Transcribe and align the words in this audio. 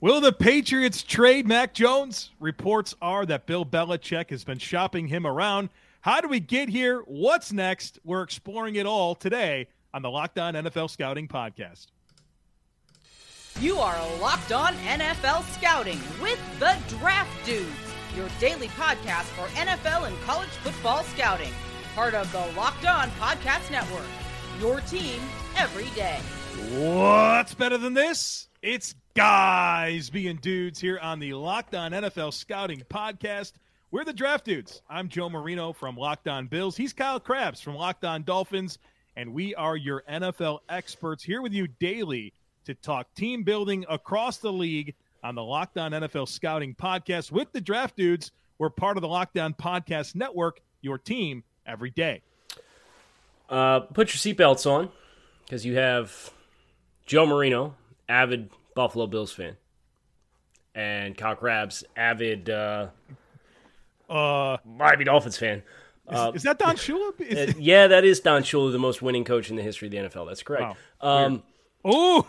Will 0.00 0.20
the 0.20 0.32
Patriots 0.32 1.02
trade 1.02 1.48
Mac 1.48 1.74
Jones? 1.74 2.30
Reports 2.38 2.94
are 3.02 3.26
that 3.26 3.46
Bill 3.46 3.66
Belichick 3.66 4.30
has 4.30 4.44
been 4.44 4.58
shopping 4.58 5.08
him 5.08 5.26
around. 5.26 5.70
How 6.02 6.20
do 6.20 6.28
we 6.28 6.38
get 6.38 6.68
here? 6.68 7.00
What's 7.00 7.52
next? 7.52 7.98
We're 8.04 8.22
exploring 8.22 8.76
it 8.76 8.86
all 8.86 9.16
today 9.16 9.66
on 9.92 10.02
the 10.02 10.08
Locked 10.08 10.38
On 10.38 10.54
NFL 10.54 10.88
Scouting 10.90 11.26
podcast. 11.26 11.88
You 13.60 13.78
are 13.78 13.98
Locked 14.20 14.52
On 14.52 14.72
NFL 14.74 15.42
Scouting 15.54 15.98
with 16.22 16.38
the 16.60 16.76
Draft 17.00 17.44
Dudes, 17.44 17.66
your 18.14 18.28
daily 18.38 18.68
podcast 18.68 19.24
for 19.24 19.48
NFL 19.56 20.06
and 20.06 20.16
college 20.20 20.48
football 20.62 21.02
scouting. 21.02 21.50
Part 21.96 22.14
of 22.14 22.30
the 22.30 22.46
Locked 22.56 22.86
On 22.86 23.10
Podcast 23.18 23.68
Network. 23.72 24.06
Your 24.60 24.80
team 24.82 25.20
every 25.56 25.90
day. 25.96 26.20
What's 26.70 27.54
better 27.54 27.78
than 27.78 27.94
this? 27.94 28.48
It's 28.62 28.94
guys 29.18 30.08
being 30.10 30.36
dudes 30.36 30.78
here 30.78 30.96
on 31.02 31.18
the 31.18 31.32
Locked 31.32 31.74
On 31.74 31.90
NFL 31.90 32.32
Scouting 32.32 32.84
Podcast. 32.88 33.54
We're 33.90 34.04
the 34.04 34.12
Draft 34.12 34.44
Dudes. 34.44 34.80
I'm 34.88 35.08
Joe 35.08 35.28
Marino 35.28 35.72
from 35.72 35.96
Locked 35.96 36.28
On 36.28 36.46
Bills. 36.46 36.76
He's 36.76 36.92
Kyle 36.92 37.18
Crabbs 37.18 37.60
from 37.60 37.74
Locked 37.74 38.04
On 38.04 38.22
Dolphins, 38.22 38.78
and 39.16 39.34
we 39.34 39.56
are 39.56 39.76
your 39.76 40.04
NFL 40.08 40.60
experts 40.68 41.24
here 41.24 41.42
with 41.42 41.52
you 41.52 41.66
daily 41.66 42.32
to 42.64 42.74
talk 42.74 43.12
team 43.16 43.42
building 43.42 43.84
across 43.88 44.38
the 44.38 44.52
league 44.52 44.94
on 45.24 45.34
the 45.34 45.42
Locked 45.42 45.78
On 45.78 45.90
NFL 45.90 46.28
Scouting 46.28 46.76
Podcast 46.76 47.32
with 47.32 47.50
the 47.50 47.60
Draft 47.60 47.96
Dudes. 47.96 48.30
We're 48.58 48.70
part 48.70 48.96
of 48.96 49.00
the 49.00 49.08
Locked 49.08 49.36
On 49.36 49.52
Podcast 49.52 50.14
Network, 50.14 50.60
your 50.80 50.96
team 50.96 51.42
every 51.66 51.90
day. 51.90 52.22
Uh, 53.50 53.80
put 53.80 54.14
your 54.14 54.34
seatbelts 54.34 54.64
on 54.64 54.90
because 55.44 55.66
you 55.66 55.74
have 55.74 56.30
Joe 57.04 57.26
Marino, 57.26 57.74
avid 58.08 58.50
Buffalo 58.78 59.08
Bills 59.08 59.32
fan, 59.32 59.56
and 60.72 61.18
Kyle 61.18 61.34
Crabbs, 61.34 61.82
avid 61.96 62.48
uh, 62.48 62.86
Uh, 64.08 64.58
Miami 64.64 65.02
Dolphins 65.02 65.36
fan. 65.36 65.64
is, 66.08 66.36
is 66.36 66.42
that 66.44 66.60
Don 66.60 66.76
Shula? 66.76 67.20
Is, 67.20 67.50
Uh, 67.56 67.58
yeah, 67.58 67.88
that 67.88 68.04
is 68.04 68.20
Don 68.20 68.44
Shula, 68.44 68.70
the 68.70 68.78
most 68.78 69.02
winning 69.02 69.24
coach 69.24 69.50
in 69.50 69.56
the 69.56 69.62
history 69.64 69.88
of 69.88 69.92
the 69.92 69.98
NFL. 69.98 70.28
That's 70.28 70.44
correct. 70.44 70.76
Um, 71.00 71.42
Ooh, 71.84 72.22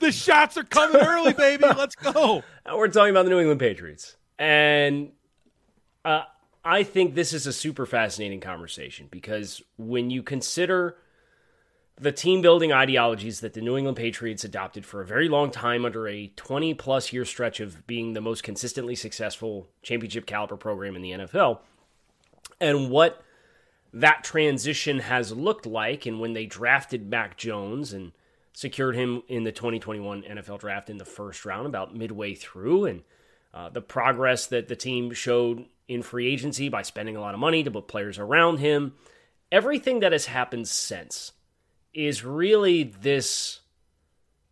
the 0.00 0.12
shots 0.12 0.56
are 0.56 0.62
coming 0.62 1.02
early, 1.02 1.32
baby. 1.32 1.64
Let's 1.64 1.96
go. 1.96 2.44
we're 2.72 2.86
talking 2.86 3.10
about 3.10 3.24
the 3.24 3.30
New 3.30 3.40
England 3.40 3.58
Patriots, 3.58 4.16
and 4.38 5.10
uh, 6.04 6.22
I 6.64 6.84
think 6.84 7.16
this 7.16 7.32
is 7.32 7.48
a 7.48 7.52
super 7.52 7.84
fascinating 7.84 8.38
conversation 8.38 9.08
because 9.10 9.60
when 9.76 10.10
you 10.10 10.22
consider 10.22 10.98
the 12.02 12.10
team 12.10 12.42
building 12.42 12.72
ideologies 12.72 13.40
that 13.40 13.52
the 13.52 13.60
New 13.60 13.76
England 13.76 13.96
Patriots 13.96 14.42
adopted 14.42 14.84
for 14.84 15.00
a 15.00 15.06
very 15.06 15.28
long 15.28 15.52
time 15.52 15.84
under 15.84 16.08
a 16.08 16.26
20 16.34 16.74
plus 16.74 17.12
year 17.12 17.24
stretch 17.24 17.60
of 17.60 17.86
being 17.86 18.12
the 18.12 18.20
most 18.20 18.42
consistently 18.42 18.96
successful 18.96 19.68
championship 19.82 20.26
caliber 20.26 20.56
program 20.56 20.96
in 20.96 21.02
the 21.02 21.12
NFL, 21.12 21.60
and 22.60 22.90
what 22.90 23.22
that 23.92 24.24
transition 24.24 24.98
has 24.98 25.30
looked 25.30 25.64
like, 25.64 26.04
and 26.04 26.18
when 26.18 26.32
they 26.32 26.44
drafted 26.44 27.08
Mac 27.08 27.36
Jones 27.36 27.92
and 27.92 28.10
secured 28.52 28.96
him 28.96 29.22
in 29.28 29.44
the 29.44 29.52
2021 29.52 30.22
NFL 30.22 30.58
draft 30.58 30.90
in 30.90 30.98
the 30.98 31.04
first 31.04 31.44
round, 31.46 31.68
about 31.68 31.94
midway 31.94 32.34
through, 32.34 32.86
and 32.86 33.02
uh, 33.54 33.68
the 33.68 33.80
progress 33.80 34.48
that 34.48 34.66
the 34.66 34.74
team 34.74 35.12
showed 35.12 35.66
in 35.86 36.02
free 36.02 36.32
agency 36.32 36.68
by 36.68 36.82
spending 36.82 37.14
a 37.14 37.20
lot 37.20 37.34
of 37.34 37.40
money 37.40 37.62
to 37.62 37.70
put 37.70 37.86
players 37.86 38.18
around 38.18 38.58
him, 38.58 38.94
everything 39.52 40.00
that 40.00 40.10
has 40.10 40.26
happened 40.26 40.66
since 40.66 41.32
is 41.94 42.24
really 42.24 42.84
this, 42.84 43.60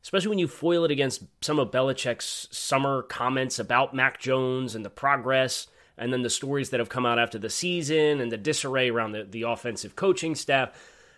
especially 0.03 0.29
when 0.29 0.39
you 0.39 0.49
foil 0.49 0.85
it 0.85 0.91
against 0.91 1.23
some 1.41 1.59
of 1.59 1.71
Belichick's 1.71 2.49
summer 2.51 3.03
comments 3.03 3.59
about 3.59 3.95
Mac 3.95 4.21
Jones 4.21 4.75
and 4.75 4.85
the 4.85 4.91
progress, 4.91 5.67
and 5.97 6.13
then 6.13 6.23
the 6.23 6.31
stories 6.31 6.71
that 6.71 6.81
have 6.81 6.89
come 6.89 7.05
out 7.05 7.19
after 7.19 7.39
the 7.39 7.51
season 7.51 8.21
and 8.21 8.33
the 8.33 8.39
disarray 8.39 8.91
around 8.91 9.13
the, 9.13 9.25
the 9.25 9.43
offensive 9.43 9.97
coaching 9.97 10.35
staff. 10.35 10.71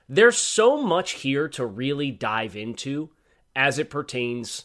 There's 0.08 0.36
so 0.36 0.82
much 0.82 1.12
here 1.12 1.48
to 1.50 1.64
really 1.64 2.10
dive 2.10 2.56
into 2.56 3.10
as 3.54 3.78
it 3.78 3.90
pertains 3.90 4.64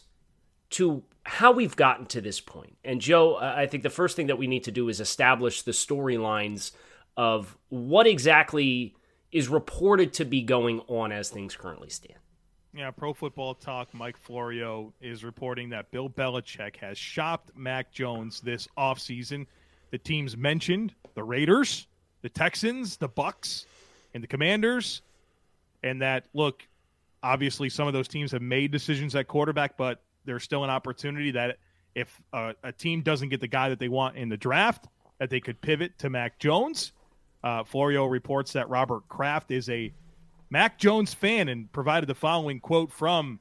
to 0.70 1.02
how 1.22 1.52
we've 1.52 1.76
gotten 1.76 2.06
to 2.06 2.20
this 2.20 2.40
point. 2.40 2.76
And 2.84 3.00
Joe, 3.00 3.36
I 3.36 3.66
think 3.66 3.82
the 3.82 3.90
first 3.90 4.16
thing 4.16 4.26
that 4.26 4.38
we 4.38 4.46
need 4.46 4.64
to 4.64 4.70
do 4.70 4.88
is 4.88 5.00
establish 5.00 5.62
the 5.62 5.72
storylines 5.72 6.72
of 7.16 7.56
what 7.68 8.06
exactly 8.06 8.94
is 9.32 9.48
reported 9.48 10.12
to 10.14 10.24
be 10.24 10.42
going 10.42 10.80
on 10.88 11.12
as 11.12 11.28
things 11.28 11.56
currently 11.56 11.90
stand. 11.90 12.18
Yeah, 12.74 12.90
Pro 12.90 13.14
Football 13.14 13.54
Talk, 13.54 13.92
Mike 13.94 14.16
Florio 14.16 14.92
is 15.00 15.24
reporting 15.24 15.70
that 15.70 15.90
Bill 15.90 16.08
Belichick 16.08 16.76
has 16.76 16.98
shopped 16.98 17.50
Mac 17.56 17.90
Jones 17.90 18.40
this 18.40 18.68
offseason. 18.76 19.46
The 19.90 19.98
teams 19.98 20.36
mentioned 20.36 20.94
the 21.14 21.24
Raiders, 21.24 21.86
the 22.22 22.28
Texans, 22.28 22.96
the 22.96 23.08
Bucs, 23.08 23.64
and 24.14 24.22
the 24.22 24.28
Commanders. 24.28 25.02
And 25.82 26.02
that 26.02 26.26
look, 26.34 26.66
obviously 27.22 27.68
some 27.68 27.86
of 27.86 27.94
those 27.94 28.08
teams 28.08 28.32
have 28.32 28.42
made 28.42 28.70
decisions 28.70 29.14
at 29.14 29.28
quarterback, 29.28 29.76
but 29.76 30.02
there's 30.24 30.44
still 30.44 30.62
an 30.62 30.70
opportunity 30.70 31.30
that 31.32 31.56
if 31.94 32.20
a, 32.32 32.54
a 32.62 32.72
team 32.72 33.02
doesn't 33.02 33.30
get 33.30 33.40
the 33.40 33.48
guy 33.48 33.70
that 33.70 33.78
they 33.78 33.88
want 33.88 34.16
in 34.16 34.28
the 34.28 34.36
draft, 34.36 34.86
that 35.18 35.30
they 35.30 35.40
could 35.40 35.60
pivot 35.60 35.98
to 35.98 36.10
Mac 36.10 36.38
Jones. 36.38 36.92
Uh, 37.42 37.64
Florio 37.64 38.06
reports 38.06 38.52
that 38.52 38.68
Robert 38.68 39.08
Kraft 39.08 39.50
is 39.50 39.68
a 39.68 39.92
Mac 40.50 40.78
Jones 40.78 41.14
fan 41.14 41.48
and 41.48 41.70
provided 41.72 42.08
the 42.08 42.14
following 42.14 42.60
quote 42.60 42.90
from 42.90 43.38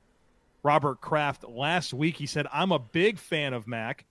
Robert 0.64 1.02
Kraft 1.02 1.46
last 1.48 1.94
week. 1.94 2.18
He 2.18 2.26
said, 2.26 2.46
I'm 2.52 2.72
a 2.72 2.80
big 2.80 3.18
fan 3.18 3.54
of 3.54 3.68
Mac. 3.68 4.06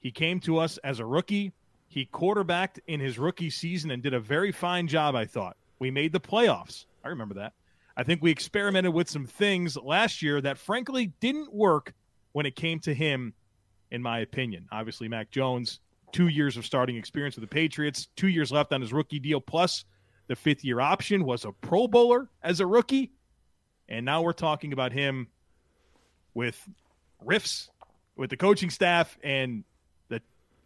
He 0.00 0.10
came 0.10 0.40
to 0.40 0.58
us 0.58 0.78
as 0.78 0.98
a 0.98 1.06
rookie. 1.06 1.52
He 1.88 2.06
quarterbacked 2.06 2.80
in 2.86 3.00
his 3.00 3.18
rookie 3.18 3.50
season 3.50 3.90
and 3.90 4.02
did 4.02 4.14
a 4.14 4.20
very 4.20 4.52
fine 4.52 4.88
job, 4.88 5.14
I 5.14 5.26
thought. 5.26 5.56
We 5.78 5.90
made 5.90 6.12
the 6.12 6.20
playoffs. 6.20 6.86
I 7.04 7.08
remember 7.08 7.34
that. 7.34 7.52
I 7.96 8.02
think 8.02 8.22
we 8.22 8.30
experimented 8.30 8.94
with 8.94 9.10
some 9.10 9.26
things 9.26 9.76
last 9.76 10.22
year 10.22 10.40
that 10.40 10.56
frankly 10.56 11.12
didn't 11.20 11.52
work 11.52 11.92
when 12.32 12.46
it 12.46 12.56
came 12.56 12.80
to 12.80 12.94
him, 12.94 13.34
in 13.90 14.00
my 14.00 14.20
opinion. 14.20 14.66
Obviously, 14.72 15.08
Mac 15.08 15.30
Jones, 15.30 15.80
two 16.12 16.28
years 16.28 16.56
of 16.56 16.64
starting 16.64 16.96
experience 16.96 17.36
with 17.36 17.48
the 17.48 17.54
Patriots, 17.54 18.08
two 18.16 18.28
years 18.28 18.50
left 18.52 18.72
on 18.72 18.80
his 18.80 18.92
rookie 18.92 19.18
deal, 19.18 19.40
plus 19.40 19.84
the 20.26 20.36
fifth 20.36 20.64
year 20.64 20.80
option, 20.80 21.24
was 21.24 21.44
a 21.44 21.52
Pro 21.52 21.88
Bowler 21.88 22.28
as 22.42 22.60
a 22.60 22.66
rookie. 22.66 23.12
And 23.88 24.04
now 24.04 24.22
we're 24.22 24.32
talking 24.32 24.72
about 24.72 24.92
him 24.92 25.28
with 26.34 26.68
riffs 27.24 27.68
with 28.16 28.30
the 28.30 28.36
coaching 28.36 28.70
staff 28.70 29.18
and 29.24 29.64
the 30.08 30.20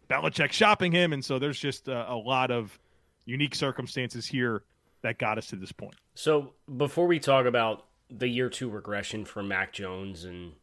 Belichick 0.09 0.51
shopping 0.51 0.91
him. 0.91 1.13
And 1.13 1.23
so 1.23 1.39
there's 1.39 1.59
just 1.59 1.87
a, 1.87 2.11
a 2.11 2.15
lot 2.15 2.51
of 2.51 2.77
unique 3.25 3.55
circumstances 3.55 4.27
here 4.27 4.63
that 5.01 5.17
got 5.17 5.37
us 5.37 5.47
to 5.47 5.55
this 5.55 5.71
point. 5.71 5.95
So 6.13 6.53
before 6.77 7.07
we 7.07 7.19
talk 7.19 7.45
about 7.45 7.85
the 8.09 8.27
year 8.27 8.49
two 8.49 8.69
regression 8.69 9.25
for 9.25 9.41
Mac 9.41 9.73
Jones 9.73 10.25
and 10.25 10.53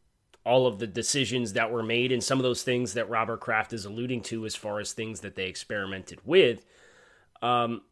all 0.45 0.67
of 0.67 0.79
the 0.79 0.87
decisions 0.87 1.53
that 1.53 1.71
were 1.71 1.83
made 1.83 2.11
and 2.11 2.23
some 2.23 2.39
of 2.39 2.43
those 2.43 2.63
things 2.63 2.95
that 2.95 3.09
Robert 3.09 3.41
Kraft 3.41 3.73
is 3.73 3.85
alluding 3.85 4.23
to 4.23 4.45
as 4.45 4.57
far 4.57 4.81
as 4.81 4.93
things 4.93 5.21
that 5.21 5.37
they 5.37 5.47
experimented 5.47 6.19
with, 6.25 6.65
um, 7.43 7.83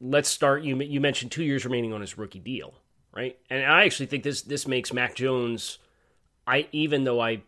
let's 0.00 0.28
start. 0.28 0.62
You 0.62 0.80
you 0.82 1.00
mentioned 1.00 1.32
two 1.32 1.44
years 1.44 1.64
remaining 1.64 1.92
on 1.92 2.00
his 2.00 2.18
rookie 2.18 2.38
deal, 2.38 2.74
right? 3.12 3.38
And 3.48 3.64
I 3.64 3.84
actually 3.84 4.06
think 4.06 4.24
this 4.24 4.42
this 4.42 4.68
makes 4.68 4.92
Mac 4.92 5.14
Jones. 5.14 5.78
I 6.46 6.68
even 6.72 7.04
though 7.04 7.20
I 7.20 7.42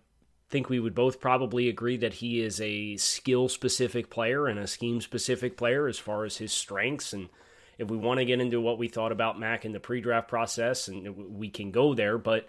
think 0.48 0.68
we 0.68 0.80
would 0.80 0.94
both 0.94 1.20
probably 1.20 1.68
agree 1.68 1.96
that 1.96 2.14
he 2.14 2.40
is 2.40 2.60
a 2.60 2.96
skill 2.96 3.48
specific 3.48 4.10
player 4.10 4.46
and 4.46 4.58
a 4.58 4.66
scheme 4.66 5.00
specific 5.00 5.56
player 5.56 5.88
as 5.88 5.98
far 5.98 6.24
as 6.24 6.36
his 6.36 6.52
strengths 6.52 7.12
and 7.12 7.28
if 7.78 7.90
we 7.90 7.96
want 7.96 8.18
to 8.18 8.24
get 8.24 8.40
into 8.40 8.60
what 8.60 8.78
we 8.78 8.88
thought 8.88 9.12
about 9.12 9.40
Mac 9.40 9.64
in 9.64 9.72
the 9.72 9.80
pre-draft 9.80 10.28
process 10.28 10.86
and 10.88 11.36
we 11.36 11.50
can 11.50 11.72
go 11.72 11.94
there 11.94 12.16
but 12.16 12.48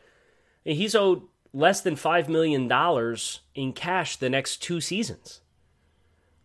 he's 0.63 0.94
owed 0.94 1.24
less 1.57 1.81
than 1.81 1.95
5 1.95 2.30
million 2.30 2.68
dollars 2.68 3.42
in 3.56 3.74
cash 3.74 4.18
the 4.18 4.30
next 4.30 4.57
two 4.57 4.81
seasons 4.81 5.42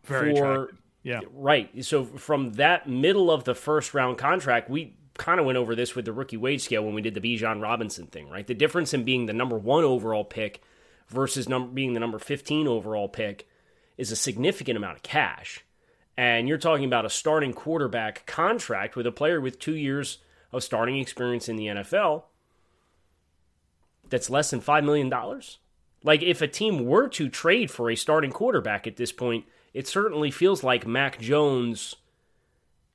Very 0.04 0.34
for 0.34 0.52
attractive. 0.54 0.78
Yeah. 1.04 1.20
right 1.32 1.84
so 1.84 2.04
from 2.04 2.52
that 2.52 2.88
middle 2.88 3.30
of 3.30 3.44
the 3.44 3.54
first 3.54 3.92
round 3.94 4.18
contract 4.18 4.70
we 4.70 4.96
kind 5.14 5.40
of 5.40 5.46
went 5.46 5.58
over 5.58 5.74
this 5.74 5.94
with 5.94 6.04
the 6.04 6.12
rookie 6.12 6.36
wage 6.36 6.62
scale 6.62 6.84
when 6.84 6.94
we 6.94 7.02
did 7.02 7.14
the 7.14 7.20
Bijan 7.20 7.60
Robinson 7.60 8.06
thing 8.06 8.28
right 8.28 8.46
the 8.46 8.54
difference 8.54 8.94
in 8.94 9.04
being 9.04 9.26
the 9.26 9.32
number 9.32 9.58
1 9.58 9.84
overall 9.84 10.24
pick 10.24 10.62
versus 11.08 11.48
number 11.48 11.68
being 11.68 11.94
the 11.94 12.00
number 12.00 12.18
15 12.18 12.66
overall 12.66 13.08
pick 13.08 13.46
is 13.96 14.10
a 14.10 14.16
significant 14.16 14.76
amount 14.76 14.96
of 14.96 15.02
cash. 15.02 15.64
And 16.16 16.48
you're 16.48 16.58
talking 16.58 16.84
about 16.84 17.06
a 17.06 17.10
starting 17.10 17.52
quarterback 17.52 18.26
contract 18.26 18.96
with 18.96 19.06
a 19.06 19.12
player 19.12 19.40
with 19.40 19.58
two 19.58 19.76
years 19.76 20.18
of 20.50 20.62
starting 20.62 20.98
experience 20.98 21.48
in 21.48 21.56
the 21.56 21.66
NFL 21.66 22.24
that's 24.12 24.30
less 24.30 24.50
than 24.50 24.60
$5 24.60 24.84
million. 24.84 25.12
Like, 26.04 26.22
if 26.22 26.42
a 26.42 26.46
team 26.46 26.84
were 26.84 27.08
to 27.08 27.28
trade 27.28 27.70
for 27.70 27.90
a 27.90 27.96
starting 27.96 28.30
quarterback 28.30 28.86
at 28.86 28.96
this 28.96 29.10
point, 29.10 29.46
it 29.72 29.88
certainly 29.88 30.30
feels 30.30 30.62
like 30.62 30.86
Mac 30.86 31.18
Jones, 31.18 31.96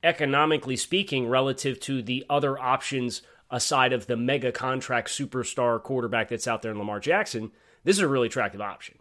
economically 0.02 0.76
speaking, 0.76 1.28
relative 1.28 1.80
to 1.80 2.02
the 2.02 2.24
other 2.30 2.56
options 2.58 3.22
aside 3.50 3.92
of 3.92 4.06
the 4.06 4.16
mega 4.16 4.52
contract 4.52 5.08
superstar 5.08 5.82
quarterback 5.82 6.28
that's 6.28 6.46
out 6.46 6.62
there 6.62 6.72
in 6.72 6.78
Lamar 6.78 7.00
Jackson, 7.00 7.50
this 7.82 7.96
is 7.96 8.02
a 8.02 8.08
really 8.08 8.26
attractive 8.28 8.60
option. 8.60 8.96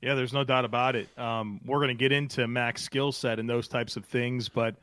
Yeah, 0.00 0.14
there's 0.14 0.32
no 0.32 0.44
doubt 0.44 0.64
about 0.64 0.96
it. 0.96 1.16
Um, 1.18 1.60
we're 1.64 1.78
going 1.78 1.88
to 1.88 1.94
get 1.94 2.12
into 2.12 2.46
Mac's 2.48 2.82
skill 2.82 3.12
set 3.12 3.38
and 3.38 3.48
those 3.48 3.68
types 3.68 3.96
of 3.96 4.04
things, 4.04 4.48
but 4.48 4.76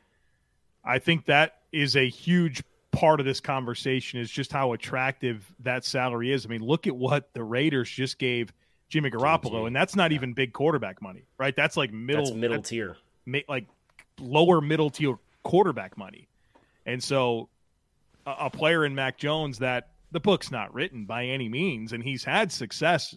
I 0.84 0.98
think 0.98 1.26
that 1.26 1.58
is 1.72 1.96
a 1.96 2.08
huge 2.08 2.62
part 2.92 3.20
of 3.20 3.26
this 3.26 3.40
conversation 3.40 4.20
is 4.20 4.30
just 4.30 4.52
how 4.52 4.72
attractive 4.72 5.52
that 5.60 5.84
salary 5.84 6.32
is. 6.32 6.44
I 6.44 6.48
mean, 6.48 6.62
look 6.62 6.86
at 6.86 6.96
what 6.96 7.32
the 7.34 7.42
Raiders 7.42 7.88
just 7.88 8.18
gave 8.18 8.52
Jimmy 8.88 9.10
Garoppolo, 9.10 9.66
and 9.66 9.74
that's 9.74 9.94
not 9.94 10.12
even 10.12 10.32
big 10.32 10.52
quarterback 10.52 11.00
money, 11.00 11.24
right? 11.38 11.54
That's 11.54 11.76
like 11.76 11.92
middle 11.92 12.24
That's 12.24 12.36
middle 12.36 12.56
that's 12.56 12.68
tier. 12.68 12.96
like 13.48 13.66
lower 14.18 14.60
middle 14.60 14.90
tier 14.90 15.16
quarterback 15.44 15.96
money. 15.96 16.28
And 16.86 17.02
so 17.02 17.48
a, 18.26 18.46
a 18.46 18.50
player 18.50 18.84
in 18.84 18.94
Mac 18.94 19.16
Jones 19.16 19.58
that 19.60 19.90
the 20.10 20.20
book's 20.20 20.50
not 20.50 20.74
written 20.74 21.04
by 21.04 21.26
any 21.26 21.48
means, 21.48 21.92
and 21.92 22.02
he's 22.02 22.24
had 22.24 22.50
success 22.50 23.16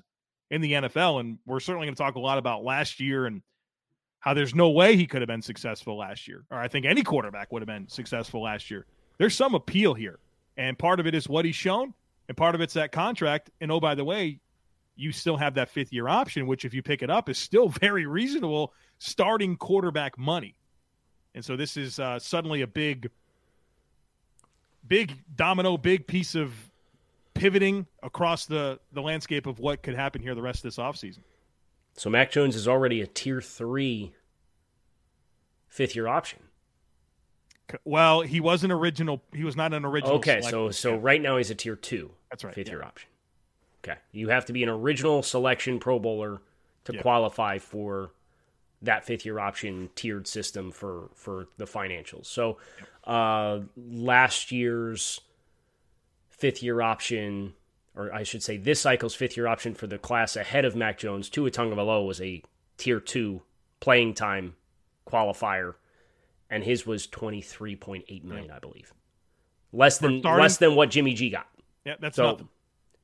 in 0.52 0.62
the 0.62 0.74
NFL. 0.74 1.20
And 1.20 1.40
we're 1.46 1.60
certainly 1.60 1.88
going 1.88 1.96
to 1.96 2.02
talk 2.02 2.16
a 2.16 2.20
lot 2.20 2.38
about 2.38 2.64
last 2.64 3.00
year 3.00 3.26
and 3.26 3.42
how 4.20 4.34
there's 4.34 4.56
no 4.56 4.70
way 4.70 4.96
he 4.96 5.08
could 5.08 5.22
have 5.22 5.28
been 5.28 5.42
successful 5.42 5.98
last 5.98 6.28
year, 6.28 6.46
or 6.52 6.58
I 6.58 6.68
think 6.68 6.86
any 6.86 7.04
quarterback 7.04 7.52
would 7.52 7.62
have 7.62 7.68
been 7.68 7.90
successful 7.90 8.44
last 8.44 8.70
year. 8.72 8.86
There's 9.18 9.36
some 9.36 9.56
appeal 9.56 9.94
here. 9.94 10.20
And 10.58 10.78
part 10.78 11.00
of 11.00 11.08
it 11.08 11.16
is 11.16 11.28
what 11.28 11.46
he's 11.46 11.56
shown, 11.56 11.94
and 12.28 12.38
part 12.38 12.56
of 12.56 12.62
it's 12.62 12.76
that 12.76 12.92
contract. 12.92 13.50
And 13.60 13.72
oh, 13.72 13.80
by 13.80 13.96
the 13.96 14.04
way, 14.04 14.40
you 14.96 15.12
still 15.12 15.38
have 15.38 15.56
that 15.56 15.70
fifth 15.70 15.92
year 15.92 16.08
option, 16.08 16.46
which, 16.46 16.66
if 16.66 16.74
you 16.74 16.84
pick 16.84 17.02
it 17.02 17.10
up, 17.10 17.30
is 17.30 17.38
still 17.38 17.70
very 17.82 18.06
reasonable 18.06 18.74
starting 19.00 19.56
quarterback 19.58 20.18
money. 20.18 20.56
And 21.36 21.44
so 21.44 21.56
this 21.56 21.78
is 21.78 22.00
uh, 22.00 22.20
suddenly 22.20 22.62
a 22.62 22.68
big, 22.68 23.10
big 24.88 25.18
domino, 25.36 25.78
big 25.78 26.06
piece 26.06 26.36
of 26.36 26.54
pivoting 27.34 27.88
across 28.04 28.46
the, 28.46 28.80
the 28.92 29.02
landscape 29.02 29.48
of 29.48 29.58
what 29.60 29.82
could 29.82 29.96
happen 29.96 30.22
here 30.22 30.36
the 30.36 30.42
rest 30.42 30.60
of 30.60 30.64
this 30.64 30.78
offseason. 30.78 31.24
So 31.96 32.10
Mac 32.10 32.32
Jones 32.32 32.56
is 32.56 32.68
already 32.68 33.02
a 33.02 33.08
tier 33.08 33.42
three 33.42 34.14
fifth 35.68 35.96
year 35.96 36.08
option. 36.08 36.40
Well, 37.86 38.22
he 38.22 38.40
was 38.40 38.64
an 38.64 38.72
original. 38.72 39.22
He 39.34 39.44
was 39.44 39.56
not 39.56 39.74
an 39.74 39.86
original. 39.86 40.16
Okay, 40.16 40.42
so 40.42 40.70
so 40.72 40.94
Yeah, 40.94 41.00
right 41.02 41.22
now 41.22 41.38
he's 41.38 41.50
a 41.52 41.56
tier 41.56 41.76
two. 41.76 42.12
That's 42.30 42.44
right, 42.44 42.54
Fifth 42.54 42.68
yeah. 42.68 42.74
year 42.74 42.84
option. 42.84 43.10
Okay. 43.84 43.98
You 44.12 44.30
have 44.30 44.46
to 44.46 44.54
be 44.54 44.64
an 44.64 44.70
original 44.70 45.24
selection 45.24 45.80
pro 45.80 46.00
bowler 46.00 46.42
to 46.86 46.94
Yeah. 46.94 47.02
qualify 47.02 47.58
for 47.60 48.12
that 48.82 49.06
fifth 49.06 49.26
year 49.26 49.40
option 49.40 49.90
tiered 49.96 50.28
system 50.28 50.72
for 50.72 51.10
for 51.16 51.48
the 51.58 51.66
financials. 51.66 52.26
So 52.28 52.58
uh 53.06 53.62
last 53.78 54.52
year's 54.52 55.22
fifth 56.30 56.62
year 56.64 56.82
option 56.82 57.54
or 57.96 58.14
I 58.14 58.24
should 58.24 58.42
say 58.44 58.58
this 58.58 58.82
cycle's 58.82 59.16
fifth 59.16 59.38
year 59.38 59.48
option 59.48 59.74
for 59.76 59.88
the 59.88 59.98
class 59.98 60.36
ahead 60.36 60.66
of 60.66 60.76
Mac 60.76 60.98
Jones, 60.98 61.30
Tua 61.30 61.52
Tagovailoa 61.52 62.06
was 62.06 62.20
a 62.22 62.42
tier 62.78 63.00
2 63.00 63.42
playing 63.80 64.14
time 64.16 64.56
qualifier 65.08 65.76
and 66.54 66.64
his 66.64 66.86
was 66.86 67.08
23.8 67.08 68.24
million, 68.24 68.52
I 68.52 68.60
believe. 68.60 68.94
Less 69.72 69.98
than 69.98 70.22
less 70.22 70.58
than 70.58 70.76
what 70.76 70.92
Jimmy 70.92 71.14
G 71.14 71.30
got. 71.30 71.48
yeah, 71.86 71.96
that's 72.00 72.16
So 72.16 72.32
nothing. 72.32 72.50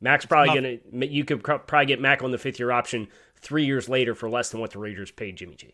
Mac's 0.02 0.26
probably 0.26 0.60
nothing. 0.62 0.80
gonna. 0.92 1.06
You 1.08 1.26
could 1.26 1.44
probably 1.44 1.86
get 1.88 2.00
Mac 2.00 2.24
on 2.24 2.32
the 2.32 2.38
fifth 2.38 2.60
year 2.60 2.72
option 2.72 3.08
three 3.36 3.66
years 3.66 3.90
later 3.90 4.14
for 4.16 4.30
less 4.30 4.50
than 4.50 4.62
what 4.62 4.72
the 4.72 4.80
Raiders 4.80 5.12
paid 5.12 5.36
Jimmy 5.36 5.56
G. 5.56 5.74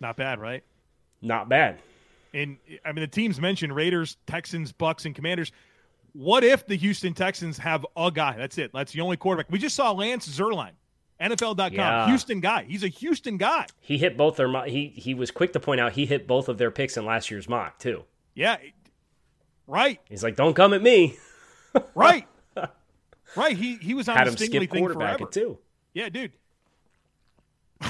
Not 0.00 0.16
bad, 0.16 0.40
right? 0.40 0.62
Not 1.22 1.48
bad. 1.48 1.78
And 2.34 2.56
I 2.84 2.92
mean, 2.92 3.00
the 3.02 3.06
teams 3.06 3.40
mentioned 3.40 3.74
Raiders, 3.74 4.16
Texans, 4.26 4.72
Bucs, 4.72 5.04
and 5.06 5.14
Commanders. 5.14 5.52
What 6.12 6.44
if 6.44 6.66
the 6.66 6.76
Houston 6.76 7.12
Texans 7.14 7.58
have 7.58 7.84
a 7.96 8.10
guy? 8.10 8.36
That's 8.36 8.58
it. 8.58 8.70
That's 8.72 8.92
the 8.92 9.00
only 9.02 9.16
quarterback. 9.16 9.50
We 9.50 9.58
just 9.58 9.76
saw 9.76 9.92
Lance 9.92 10.26
Zierlein, 10.28 10.72
NFL.com, 11.20 11.72
Yeah. 11.72 12.06
Houston 12.06 12.40
guy. 12.40 12.64
He's 12.64 12.82
a 12.84 12.88
Houston 12.88 13.36
guy. 13.38 13.66
He 13.80 13.96
hit 13.98 14.16
both 14.16 14.36
their. 14.36 14.48
mo- 14.48 14.64
He 14.64 14.88
he 14.88 15.14
was 15.14 15.30
quick 15.30 15.52
to 15.54 15.60
point 15.60 15.80
out 15.80 15.92
he 15.92 16.04
hit 16.06 16.26
both 16.26 16.48
of 16.48 16.58
their 16.58 16.70
picks 16.70 16.96
in 16.96 17.04
last 17.06 17.30
year's 17.30 17.48
mock 17.48 17.78
too. 17.78 18.04
Yeah, 18.34 18.58
right, 19.66 19.98
He's 20.10 20.22
like, 20.22 20.36
"Don't 20.36 20.52
come 20.54 20.74
at 20.74 20.82
me." 20.82 21.16
right, 21.94 22.26
right. 23.34 23.56
He 23.56 23.76
he 23.76 23.94
was 23.94 24.08
on 24.10 24.16
Had 24.16 24.26
the 24.26 24.32
Stingley 24.32 24.46
skip 24.64 24.70
thing 24.70 24.80
quarterback 24.80 25.18
forever. 25.18 25.30
too. 25.32 25.58
Yeah, 25.94 26.08
dude. 26.10 26.32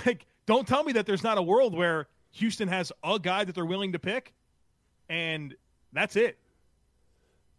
Like, 0.04 0.26
don't 0.46 0.66
tell 0.66 0.82
me 0.84 0.92
that 0.92 1.06
there's 1.06 1.22
not 1.22 1.38
a 1.38 1.42
world 1.42 1.74
where 1.76 2.08
Houston 2.32 2.68
has 2.68 2.92
a 3.04 3.18
guy 3.18 3.44
that 3.44 3.54
they're 3.54 3.64
willing 3.66 3.92
to 3.92 3.98
pick, 3.98 4.34
and 5.08 5.54
that's 5.92 6.16
it. 6.16 6.38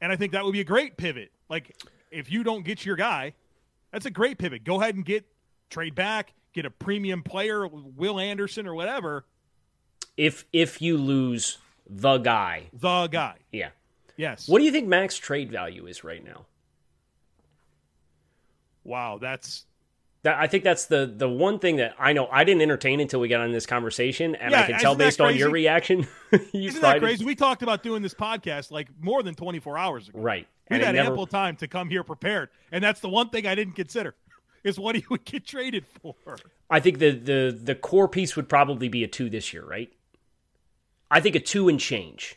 And 0.02 0.12
I 0.12 0.16
think 0.16 0.34
that 0.34 0.44
would 0.44 0.52
be 0.52 0.60
a 0.60 0.66
great 0.66 0.98
pivot. 0.98 1.32
Like, 1.50 1.76
if 2.12 2.32
you 2.32 2.44
don't 2.44 2.64
get 2.66 2.86
your 2.86 2.96
guy, 2.96 3.34
that's 3.92 4.06
a 4.06 4.12
great 4.12 4.38
pivot. 4.38 4.64
Go 4.64 4.80
ahead 4.82 4.96
and 4.96 5.04
get 5.06 5.26
trade 5.70 5.96
back, 5.96 6.34
get 6.54 6.66
a 6.66 6.70
premium 6.70 7.24
player, 7.24 7.68
Will 7.68 8.20
Anderson 8.20 8.68
or 8.68 8.76
whatever, 8.76 9.26
If 10.16 10.46
if 10.54 10.82
you 10.82 10.98
lose 10.98 11.58
the 11.90 12.18
guy, 12.18 12.64
the 12.74 13.08
guy. 13.08 13.36
yeah. 13.52 13.70
Yes. 14.18 14.48
What 14.50 14.60
do 14.60 14.66
you 14.66 14.72
think 14.72 14.88
max 14.88 15.16
trade 15.18 15.52
value 15.52 15.86
is 15.86 16.04
right 16.04 16.24
now? 16.26 16.46
Wow, 18.84 19.18
that's 19.22 19.66
That 20.24 20.38
I 20.40 20.48
think 20.48 20.64
that's 20.64 20.86
the 20.86 21.06
the 21.06 21.30
one 21.30 21.60
thing 21.60 21.76
that 21.78 21.96
I 22.00 22.14
know 22.14 22.28
I 22.32 22.44
didn't 22.44 22.62
entertain 22.62 23.00
until 23.00 23.20
we 23.20 23.28
got 23.28 23.42
on 23.42 23.52
this 23.52 23.66
conversation, 23.66 24.36
and 24.36 24.52
Yeah, 24.52 24.62
I 24.62 24.66
can 24.66 24.80
tell 24.80 24.96
based 24.96 25.22
on 25.22 25.36
your 25.36 25.52
reaction. 25.52 26.08
you 26.52 26.70
isn't 26.70 26.82
that 26.82 27.00
crazy? 27.00 27.26
We 27.26 27.36
talked 27.36 27.62
about 27.64 27.84
doing 27.84 28.02
this 28.02 28.14
podcast 28.14 28.72
like 28.72 28.88
more 29.00 29.22
than 29.24 29.36
24 29.36 29.78
hours 29.78 30.10
ago. 30.10 30.20
Right. 30.20 30.48
We've 30.70 30.78
And 30.80 30.86
had 30.86 30.96
never- 30.96 31.10
ample 31.12 31.28
time 31.28 31.56
to 31.58 31.68
come 31.68 31.90
here 31.90 32.04
prepared, 32.04 32.50
and 32.72 32.84
that's 32.84 33.00
the 33.00 33.10
one 33.10 33.30
thing 33.30 33.46
I 33.48 33.56
didn't 33.56 33.76
consider 33.76 34.16
is 34.64 34.80
what 34.80 34.96
he 34.96 35.06
would 35.10 35.26
get 35.26 35.46
traded 35.46 35.86
for. 36.02 36.16
I 36.70 36.80
think 36.80 37.00
the 37.00 37.12
the 37.12 37.60
the 37.62 37.76
core 37.76 38.08
piece 38.08 38.36
would 38.36 38.50
probably 38.50 38.90
be 38.90 39.04
a 39.04 39.08
two 39.08 39.30
this 39.30 39.54
year, 39.54 39.66
right? 39.66 39.92
I 41.10 41.22
think 41.22 41.36
a 41.36 41.40
two 41.40 41.70
and 41.70 41.80
change. 41.80 42.36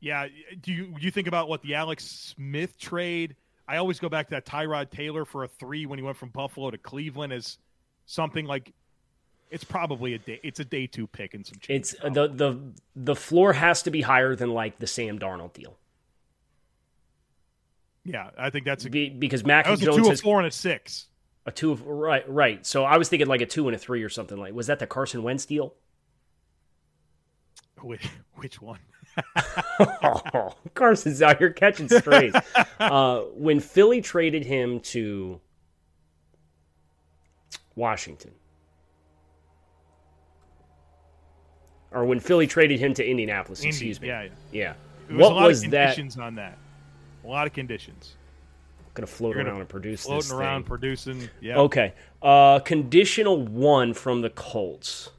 Yeah, 0.00 0.28
do 0.60 0.72
you 0.72 0.86
do 0.88 1.00
you 1.00 1.10
think 1.10 1.26
about 1.26 1.48
what 1.48 1.62
the 1.62 1.74
Alex 1.74 2.04
Smith 2.04 2.78
trade? 2.78 3.36
I 3.68 3.78
always 3.78 3.98
go 3.98 4.08
back 4.08 4.28
to 4.28 4.34
that 4.36 4.46
Tyrod 4.46 4.90
Taylor 4.90 5.24
for 5.24 5.42
a 5.44 5.48
three 5.48 5.86
when 5.86 5.98
he 5.98 6.02
went 6.04 6.16
from 6.16 6.28
Buffalo 6.28 6.70
to 6.70 6.78
Cleveland 6.78 7.32
as 7.32 7.58
something 8.04 8.44
like 8.44 8.72
it's 9.50 9.64
probably 9.64 10.14
a 10.14 10.18
day. 10.18 10.40
It's 10.42 10.60
a 10.60 10.64
day 10.64 10.86
two 10.86 11.06
pick 11.06 11.34
and 11.34 11.46
some. 11.46 11.58
change. 11.60 11.80
It's 11.80 11.96
uh, 12.02 12.10
the 12.10 12.28
the 12.28 12.60
the 12.94 13.16
floor 13.16 13.54
has 13.54 13.82
to 13.82 13.90
be 13.90 14.02
higher 14.02 14.36
than 14.36 14.50
like 14.50 14.78
the 14.78 14.86
Sam 14.86 15.18
Darnold 15.18 15.54
deal 15.54 15.78
yeah, 18.06 18.30
I 18.38 18.50
think 18.50 18.64
that's 18.64 18.84
a. 18.84 18.90
be, 18.90 19.10
because 19.10 19.44
Mac 19.44 19.68
was 19.68 19.82
a 19.82 19.86
Jones 19.86 19.96
two, 19.98 20.06
a 20.06 20.08
has 20.10 20.20
four, 20.20 20.38
and 20.38 20.46
a 20.46 20.50
six. 20.50 21.06
a 21.44 21.50
two 21.50 21.72
of 21.72 21.86
right 21.86 22.28
right. 22.28 22.64
So 22.64 22.84
I 22.84 22.96
was 22.96 23.08
thinking 23.08 23.28
like 23.28 23.40
a 23.40 23.46
two 23.46 23.66
and 23.68 23.74
a 23.74 23.78
three 23.78 24.02
or 24.02 24.08
something 24.08 24.38
like. 24.38 24.54
Was 24.54 24.68
that 24.68 24.78
the 24.78 24.86
Carson 24.86 25.22
Wentz 25.22 25.46
deal? 25.46 25.74
Which, 27.82 28.08
which 28.36 28.60
one? 28.62 28.78
oh, 30.02 30.54
Carson's 30.74 31.22
out 31.22 31.38
here 31.38 31.50
catching 31.50 31.88
strays. 31.88 32.34
uh, 32.80 33.20
when 33.34 33.60
Philly 33.60 34.00
traded 34.00 34.44
him 34.44 34.80
to 34.80 35.40
Washington, 37.74 38.32
or 41.92 42.04
when 42.04 42.20
Philly 42.20 42.46
traded 42.46 42.80
him 42.80 42.94
to 42.94 43.06
Indianapolis, 43.06 43.60
Indy, 43.60 43.68
excuse 43.68 44.00
me. 44.00 44.08
Yeah, 44.08 44.22
yeah. 44.22 44.30
Yeah. 44.52 44.74
Was 45.08 45.18
What 45.18 45.32
a 45.32 45.34
lot 45.34 45.46
was 45.48 45.64
of 45.64 45.70
that? 45.72 46.18
on 46.18 46.34
that? 46.36 46.58
A 47.26 47.28
lot 47.28 47.46
of 47.48 47.52
conditions. 47.52 48.14
Going 48.94 49.04
to 49.06 49.12
float 49.12 49.34
You're 49.34 49.42
gonna 49.42 49.54
around 49.54 49.60
and 49.62 49.68
produce 49.68 50.04
Floating 50.04 50.18
this 50.20 50.32
around, 50.32 50.62
thing. 50.62 50.68
producing. 50.68 51.28
Yeah. 51.40 51.58
Okay. 51.58 51.92
Uh, 52.22 52.60
conditional 52.60 53.42
one 53.42 53.92
from 53.94 54.20
the 54.22 54.30
Colts. 54.30 55.10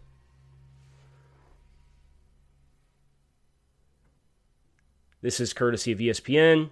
This 5.22 5.40
is 5.40 5.54
courtesy 5.54 5.92
of 5.92 6.00
ESPN. 6.00 6.70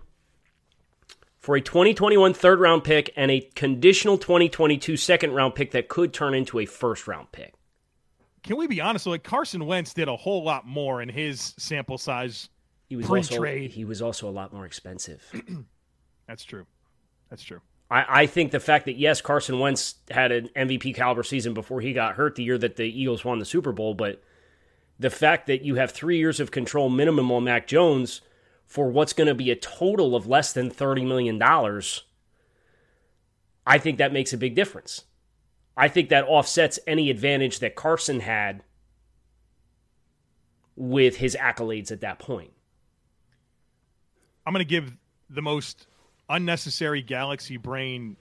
For 1.39 1.56
a 1.56 1.62
2021 1.62 2.34
third 2.34 2.60
round 2.60 2.84
pick 2.84 3.12
and 3.15 3.30
a 3.30 3.42
conditional 3.56 4.18
2022 4.18 4.98
second 4.98 5.34
round 5.34 5.54
pick 5.54 5.72
that 5.72 5.89
could 5.89 6.12
turn 6.13 6.34
into 6.34 6.60
a 6.60 6.65
first 6.65 7.08
round 7.08 7.32
pick. 7.32 7.54
Can 8.44 8.58
we 8.58 8.68
be 8.68 8.82
honest? 8.82 9.06
Like 9.06 9.24
Carson 9.24 9.65
Wentz 9.65 9.94
did 9.94 10.08
a 10.08 10.15
whole 10.15 10.44
lot 10.44 10.65
more 10.65 11.01
in 11.01 11.10
his 11.10 11.54
sample 11.58 11.98
size. 11.98 12.50
He 12.88 12.96
was 12.96 13.10
also 13.10 13.44
he 13.44 13.86
was 13.86 14.01
also 14.01 14.30
a 14.30 14.32
lot 14.32 14.54
more 14.54 14.65
expensive. 14.65 15.24
That's 16.27 16.44
true. 16.44 16.65
That's 17.30 17.44
true. 17.44 17.62
I, 17.89 18.06
I 18.22 18.25
think 18.25 18.51
the 18.51 18.60
fact 18.60 18.86
that 18.86 18.98
yes, 18.98 19.22
Carson 19.22 19.60
Wentz 19.60 19.96
had 20.10 20.32
an 20.32 20.50
MVP 20.56 20.96
caliber 20.96 21.24
season 21.24 21.54
before 21.54 21.82
he 21.82 21.94
got 21.94 22.15
hurt 22.15 22.36
the 22.36 22.44
year 22.44 22.58
that 22.58 22.75
the 22.75 22.86
Eagles 22.86 23.25
won 23.25 23.39
the 23.39 23.46
Super 23.46 23.72
Bowl, 23.72 23.94
but 23.94 24.24
the 25.00 25.10
fact 25.10 25.48
that 25.48 25.63
you 25.63 25.75
have 25.75 25.92
three 25.92 26.18
years 26.18 26.39
of 26.39 26.51
control 26.51 26.89
minimum 26.89 27.32
on 27.32 27.44
Mac 27.44 27.68
Jones 27.68 28.22
for 28.65 28.89
what's 28.89 29.13
going 29.13 29.27
to 29.27 29.36
be 29.36 29.51
a 29.51 29.56
total 29.56 30.15
of 30.15 30.27
less 30.27 30.54
than 30.54 30.72
$30 30.72 31.06
million, 31.06 31.42
I 33.68 33.77
think 33.77 33.98
that 33.98 34.13
makes 34.13 34.34
a 34.34 34.38
big 34.38 34.56
difference. 34.56 35.04
I 35.77 35.88
think 35.88 36.10
that 36.10 36.25
offsets 36.25 36.80
any 36.88 37.10
advantage 37.10 37.60
that 37.60 37.75
Carson 37.75 38.22
had 38.22 38.63
with 40.75 41.18
his 41.18 41.36
accolades 41.39 41.92
at 41.92 42.01
that 42.01 42.20
point. 42.20 42.51
I'm 44.46 44.54
going 44.54 44.60
to 44.60 44.66
give 44.66 44.96
the 45.30 45.42
most 45.42 45.88
unnecessary 46.30 47.02
galaxy 47.02 47.58
brain 47.58 48.16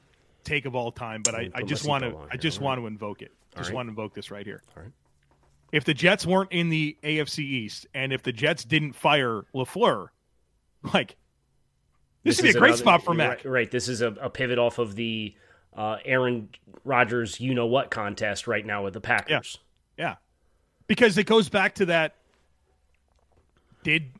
take 0.44 0.66
of 0.66 0.74
all 0.74 0.92
time, 0.92 1.22
but 1.22 1.34
I, 1.34 1.50
I 1.54 1.62
just 1.62 1.86
want 1.86 2.04
to 2.04 2.16
I 2.30 2.36
just 2.36 2.60
want 2.60 2.80
to 2.80 2.86
invoke 2.86 3.22
it. 3.22 3.32
Just 3.56 3.70
right. 3.70 3.76
want 3.76 3.86
to 3.86 3.90
invoke 3.90 4.14
this 4.14 4.30
right 4.30 4.44
here. 4.44 4.62
All 4.76 4.82
right. 4.82 4.92
If 5.72 5.84
the 5.84 5.94
Jets 5.94 6.26
weren't 6.26 6.52
in 6.52 6.68
the 6.68 6.96
AFC 7.02 7.40
East, 7.40 7.86
and 7.94 8.12
if 8.12 8.22
the 8.22 8.32
Jets 8.32 8.64
didn't 8.64 8.92
fire 8.92 9.44
LaFleur, 9.54 10.08
like 10.92 11.16
this, 12.22 12.36
this 12.36 12.42
would 12.42 12.42
be 12.44 12.50
a 12.50 12.60
great 12.60 12.68
another, 12.70 12.82
spot 12.82 13.04
for 13.04 13.14
Mac. 13.14 13.44
Right, 13.44 13.46
right. 13.46 13.70
This 13.70 13.88
is 13.88 14.00
a, 14.00 14.08
a, 14.20 14.30
pivot 14.30 14.58
off 14.58 14.78
of 14.78 14.94
the 14.94 15.34
uh, 15.76 15.96
Aaron 16.04 16.48
Rodgers, 16.84 17.40
you 17.40 17.54
know 17.54 17.66
what 17.66 17.90
contest 17.90 18.46
right 18.46 18.64
now 18.64 18.84
with 18.84 18.94
the 18.94 19.00
Packers. 19.00 19.58
Yeah. 19.98 20.04
yeah, 20.04 20.14
because 20.86 21.18
it 21.18 21.24
goes 21.24 21.48
back 21.48 21.74
to 21.76 21.86
that. 21.86 22.14
Did 23.82 24.12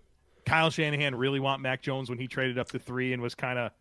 Kyle 0.45 0.71
Shanahan 0.71 1.15
really 1.15 1.41
want 1.41 1.63
Mac 1.63 1.83
Jones 1.83 2.09
when 2.09 2.19
he 2.19 2.27
traded 2.27 2.59
up 2.59 2.69
to 2.71 2.79
three 2.79 3.13
and 3.13 3.23
was 3.23 3.35
kind 3.35 3.59
of 3.59 3.73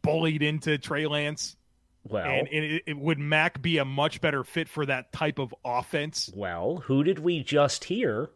bullied 0.00 0.42
into 0.42 0.78
Trey 0.78 1.06
Lance? 1.06 1.56
Well, 2.04 2.24
and 2.24 2.48
it, 2.48 2.82
it, 2.86 2.98
would 2.98 3.18
Mac 3.18 3.62
be 3.62 3.78
a 3.78 3.84
much 3.84 4.20
better 4.20 4.42
fit 4.42 4.68
for 4.68 4.84
that 4.86 5.12
type 5.12 5.38
of 5.38 5.54
offense? 5.64 6.30
Well, 6.34 6.82
who 6.86 7.04
did 7.04 7.20
we 7.20 7.42
just 7.42 7.84
hear 7.84 8.30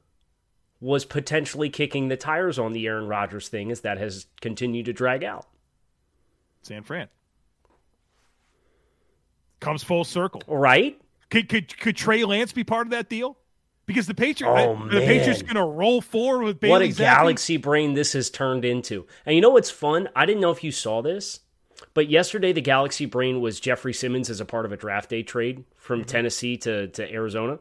was 0.81 1.05
potentially 1.05 1.69
kicking 1.69 2.09
the 2.09 2.17
tires 2.17 2.59
on 2.59 2.73
the 2.73 2.87
Aaron 2.87 3.09
Rodgers 3.09 3.49
thing 3.49 3.73
as 3.73 3.81
that 3.81 3.99
has 3.99 4.27
continued 4.41 4.87
to 4.87 4.93
drag 4.93 5.25
out? 5.25 5.47
San 6.63 6.83
Fran 6.85 7.09
comes 9.61 9.83
full 9.83 10.05
circle, 10.05 10.43
right? 10.47 11.01
Could 11.31 11.49
could 11.49 11.77
could 11.79 11.97
Trey 11.97 12.25
Lance 12.25 12.53
be 12.53 12.65
part 12.65 12.87
of 12.87 12.93
that 12.93 13.09
deal? 13.09 13.37
Because 13.87 14.07
the 14.07 14.15
Patriots, 14.15 14.59
oh, 14.59 14.89
the 14.89 15.01
Patriots 15.01 15.43
going 15.43 15.55
to 15.55 15.65
roll 15.65 16.01
forward 16.01 16.45
with 16.45 16.61
Bailey 16.61 16.71
What 16.71 16.83
a 16.83 16.89
Zappe. 16.89 16.99
galaxy 16.99 17.57
brain 17.57 17.95
this 17.95 18.13
has 18.13 18.31
turned 18.31 18.65
into. 18.65 19.07
And 19.25 19.35
you 19.35 19.41
know 19.41 19.51
what's 19.51 19.71
fun? 19.71 20.09
I 20.15 20.27
didn't 20.27 20.41
know 20.41 20.51
if 20.51 20.65
you 20.65 20.73
saw 20.73 21.03
this, 21.03 21.41
but 21.95 22.11
yesterday 22.11 22.53
the 22.53 22.61
galaxy 22.61 23.07
brain 23.07 23.41
was 23.41 23.61
Jeffrey 23.61 23.95
Simmons 23.95 24.29
as 24.29 24.41
a 24.41 24.45
part 24.45 24.67
of 24.67 24.73
a 24.73 24.77
draft 24.77 25.09
day 25.09 25.23
trade 25.23 25.65
from 25.77 26.01
mm-hmm. 26.01 26.09
Tennessee 26.09 26.57
to, 26.59 26.89
to 26.89 27.11
Arizona. 27.13 27.61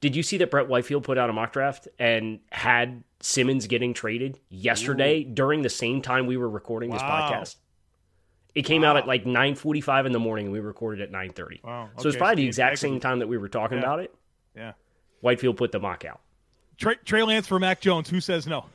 Did 0.00 0.14
you 0.14 0.22
see 0.22 0.36
that 0.38 0.50
Brett 0.50 0.68
Whitefield 0.68 1.02
put 1.02 1.18
out 1.18 1.30
a 1.30 1.32
mock 1.32 1.52
draft 1.52 1.88
and 1.98 2.40
had 2.52 3.02
Simmons 3.20 3.66
getting 3.66 3.94
traded 3.94 4.38
yesterday 4.48 5.22
Ooh. 5.22 5.34
during 5.34 5.62
the 5.62 5.70
same 5.70 6.02
time 6.02 6.26
we 6.26 6.36
were 6.36 6.48
recording 6.48 6.90
wow. 6.90 6.96
this 6.96 7.02
podcast? 7.02 7.56
It 8.54 8.62
came 8.62 8.82
wow. 8.82 8.90
out 8.90 8.96
at 8.96 9.06
like 9.06 9.24
9:45 9.24 10.06
in 10.06 10.12
the 10.12 10.18
morning 10.18 10.46
and 10.46 10.52
we 10.52 10.60
recorded 10.60 11.02
at 11.02 11.10
9:30. 11.10 11.64
Wow. 11.64 11.82
Okay. 11.84 12.02
So 12.02 12.08
it's 12.08 12.16
probably 12.16 12.36
the 12.36 12.46
exact 12.46 12.78
same 12.78 13.00
time 13.00 13.20
that 13.20 13.28
we 13.28 13.38
were 13.38 13.48
talking 13.48 13.78
yeah. 13.78 13.84
about 13.84 14.00
it. 14.00 14.14
Yeah. 14.54 14.72
Whitefield 15.20 15.56
put 15.56 15.72
the 15.72 15.80
mock 15.80 16.04
out. 16.04 16.20
Trey, 16.76 16.94
Trey 17.04 17.22
Lance 17.22 17.46
for 17.46 17.58
Mac 17.58 17.80
Jones. 17.80 18.08
Who 18.08 18.20
says 18.20 18.46
no? 18.46 18.66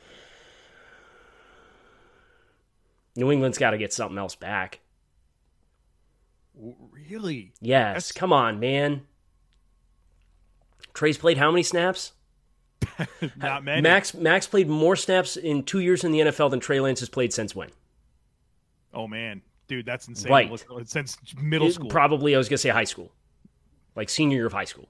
New 3.16 3.30
England's 3.30 3.58
got 3.58 3.70
to 3.70 3.78
get 3.78 3.92
something 3.92 4.18
else 4.18 4.34
back. 4.34 4.80
Really? 6.56 7.52
Yes. 7.60 7.94
That's... 7.94 8.12
Come 8.12 8.32
on, 8.32 8.60
man. 8.60 9.02
Trey's 10.92 11.18
played 11.18 11.38
how 11.38 11.50
many 11.50 11.62
snaps? 11.62 12.12
Not 13.36 13.64
many. 13.64 13.82
Max 13.82 14.14
Max 14.14 14.46
played 14.46 14.68
more 14.68 14.94
snaps 14.94 15.36
in 15.36 15.64
two 15.64 15.80
years 15.80 16.04
in 16.04 16.12
the 16.12 16.20
NFL 16.20 16.50
than 16.50 16.60
Trey 16.60 16.80
Lance 16.80 17.00
has 17.00 17.08
played 17.08 17.32
since 17.32 17.54
when? 17.54 17.70
Oh 18.92 19.08
man, 19.08 19.42
dude, 19.66 19.86
that's 19.86 20.06
insane. 20.06 20.30
Right. 20.30 20.64
Since 20.84 21.18
middle 21.40 21.70
school. 21.70 21.88
Probably, 21.88 22.34
I 22.34 22.38
was 22.38 22.48
gonna 22.48 22.58
say 22.58 22.68
high 22.68 22.84
school, 22.84 23.10
like 23.96 24.08
senior 24.08 24.36
year 24.36 24.46
of 24.46 24.52
high 24.52 24.66
school. 24.66 24.88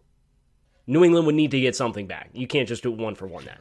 New 0.87 1.05
England 1.05 1.27
would 1.27 1.35
need 1.35 1.51
to 1.53 1.61
get 1.61 1.75
something 1.75 2.07
back. 2.07 2.31
You 2.33 2.47
can't 2.47 2.69
just 2.69 2.83
do 2.83 2.93
it 2.93 2.99
one 2.99 3.15
for 3.15 3.27
one 3.27 3.45
that. 3.47 3.61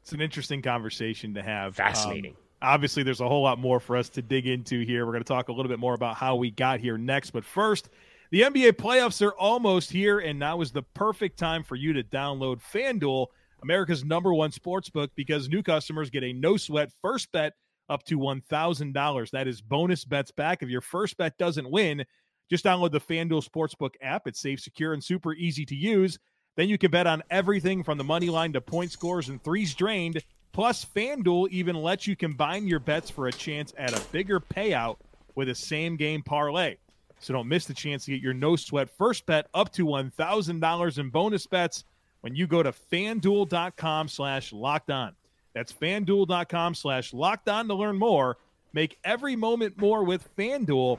It's 0.00 0.12
an 0.12 0.20
interesting 0.20 0.62
conversation 0.62 1.34
to 1.34 1.42
have. 1.42 1.74
Fascinating. 1.74 2.32
Um, 2.32 2.36
obviously, 2.62 3.02
there's 3.02 3.20
a 3.20 3.28
whole 3.28 3.42
lot 3.42 3.58
more 3.58 3.80
for 3.80 3.96
us 3.96 4.08
to 4.10 4.22
dig 4.22 4.46
into 4.46 4.84
here. 4.84 5.04
We're 5.04 5.12
going 5.12 5.24
to 5.24 5.28
talk 5.28 5.48
a 5.48 5.52
little 5.52 5.68
bit 5.68 5.80
more 5.80 5.94
about 5.94 6.14
how 6.16 6.36
we 6.36 6.52
got 6.52 6.78
here 6.78 6.96
next. 6.96 7.30
But 7.30 7.44
first, 7.44 7.88
the 8.30 8.42
NBA 8.42 8.72
playoffs 8.74 9.24
are 9.26 9.34
almost 9.36 9.90
here, 9.90 10.20
and 10.20 10.38
now 10.38 10.60
is 10.60 10.70
the 10.70 10.82
perfect 10.82 11.38
time 11.38 11.64
for 11.64 11.74
you 11.74 11.92
to 11.92 12.04
download 12.04 12.60
FanDuel, 12.62 13.26
America's 13.62 14.04
number 14.04 14.32
one 14.32 14.52
sports 14.52 14.90
book, 14.90 15.10
because 15.16 15.48
new 15.48 15.62
customers 15.62 16.10
get 16.10 16.22
a 16.22 16.32
no 16.32 16.56
sweat 16.56 16.90
first 17.02 17.32
bet 17.32 17.54
up 17.88 18.04
to 18.04 18.18
$1,000. 18.18 19.30
That 19.30 19.48
is 19.48 19.60
bonus 19.60 20.04
bets 20.04 20.30
back. 20.30 20.62
If 20.62 20.68
your 20.68 20.80
first 20.80 21.16
bet 21.16 21.36
doesn't 21.38 21.70
win, 21.70 22.04
just 22.48 22.64
download 22.64 22.92
the 22.92 23.00
FanDuel 23.00 23.46
Sportsbook 23.46 23.94
app. 24.00 24.26
It's 24.26 24.40
safe, 24.40 24.60
secure, 24.60 24.92
and 24.92 25.02
super 25.02 25.34
easy 25.34 25.64
to 25.66 25.74
use. 25.74 26.18
Then 26.56 26.68
you 26.68 26.78
can 26.78 26.90
bet 26.90 27.06
on 27.06 27.22
everything 27.30 27.82
from 27.82 27.98
the 27.98 28.04
money 28.04 28.30
line 28.30 28.52
to 28.54 28.60
point 28.60 28.90
scores 28.90 29.28
and 29.28 29.42
threes 29.42 29.74
drained. 29.74 30.22
Plus, 30.52 30.84
FanDuel 30.84 31.50
even 31.50 31.76
lets 31.76 32.06
you 32.06 32.16
combine 32.16 32.66
your 32.66 32.78
bets 32.78 33.10
for 33.10 33.26
a 33.26 33.32
chance 33.32 33.74
at 33.76 33.96
a 33.96 34.00
bigger 34.10 34.40
payout 34.40 34.96
with 35.34 35.50
a 35.50 35.54
same 35.54 35.96
game 35.96 36.22
parlay. 36.22 36.76
So 37.20 37.32
don't 37.32 37.48
miss 37.48 37.66
the 37.66 37.74
chance 37.74 38.04
to 38.04 38.12
get 38.12 38.22
your 38.22 38.34
no 38.34 38.56
sweat 38.56 38.88
first 38.88 39.26
bet 39.26 39.48
up 39.52 39.72
to 39.72 39.86
$1,000 39.86 40.98
in 40.98 41.10
bonus 41.10 41.46
bets 41.46 41.84
when 42.20 42.34
you 42.34 42.46
go 42.46 42.62
to 42.62 42.72
fanduel.com 42.72 44.08
slash 44.08 44.52
locked 44.52 44.90
on. 44.90 45.14
That's 45.54 45.72
fanduel.com 45.72 46.74
slash 46.74 47.12
locked 47.12 47.48
on 47.48 47.68
to 47.68 47.74
learn 47.74 47.98
more. 47.98 48.36
Make 48.72 48.98
every 49.04 49.36
moment 49.36 49.78
more 49.78 50.04
with 50.04 50.28
FanDuel 50.36 50.98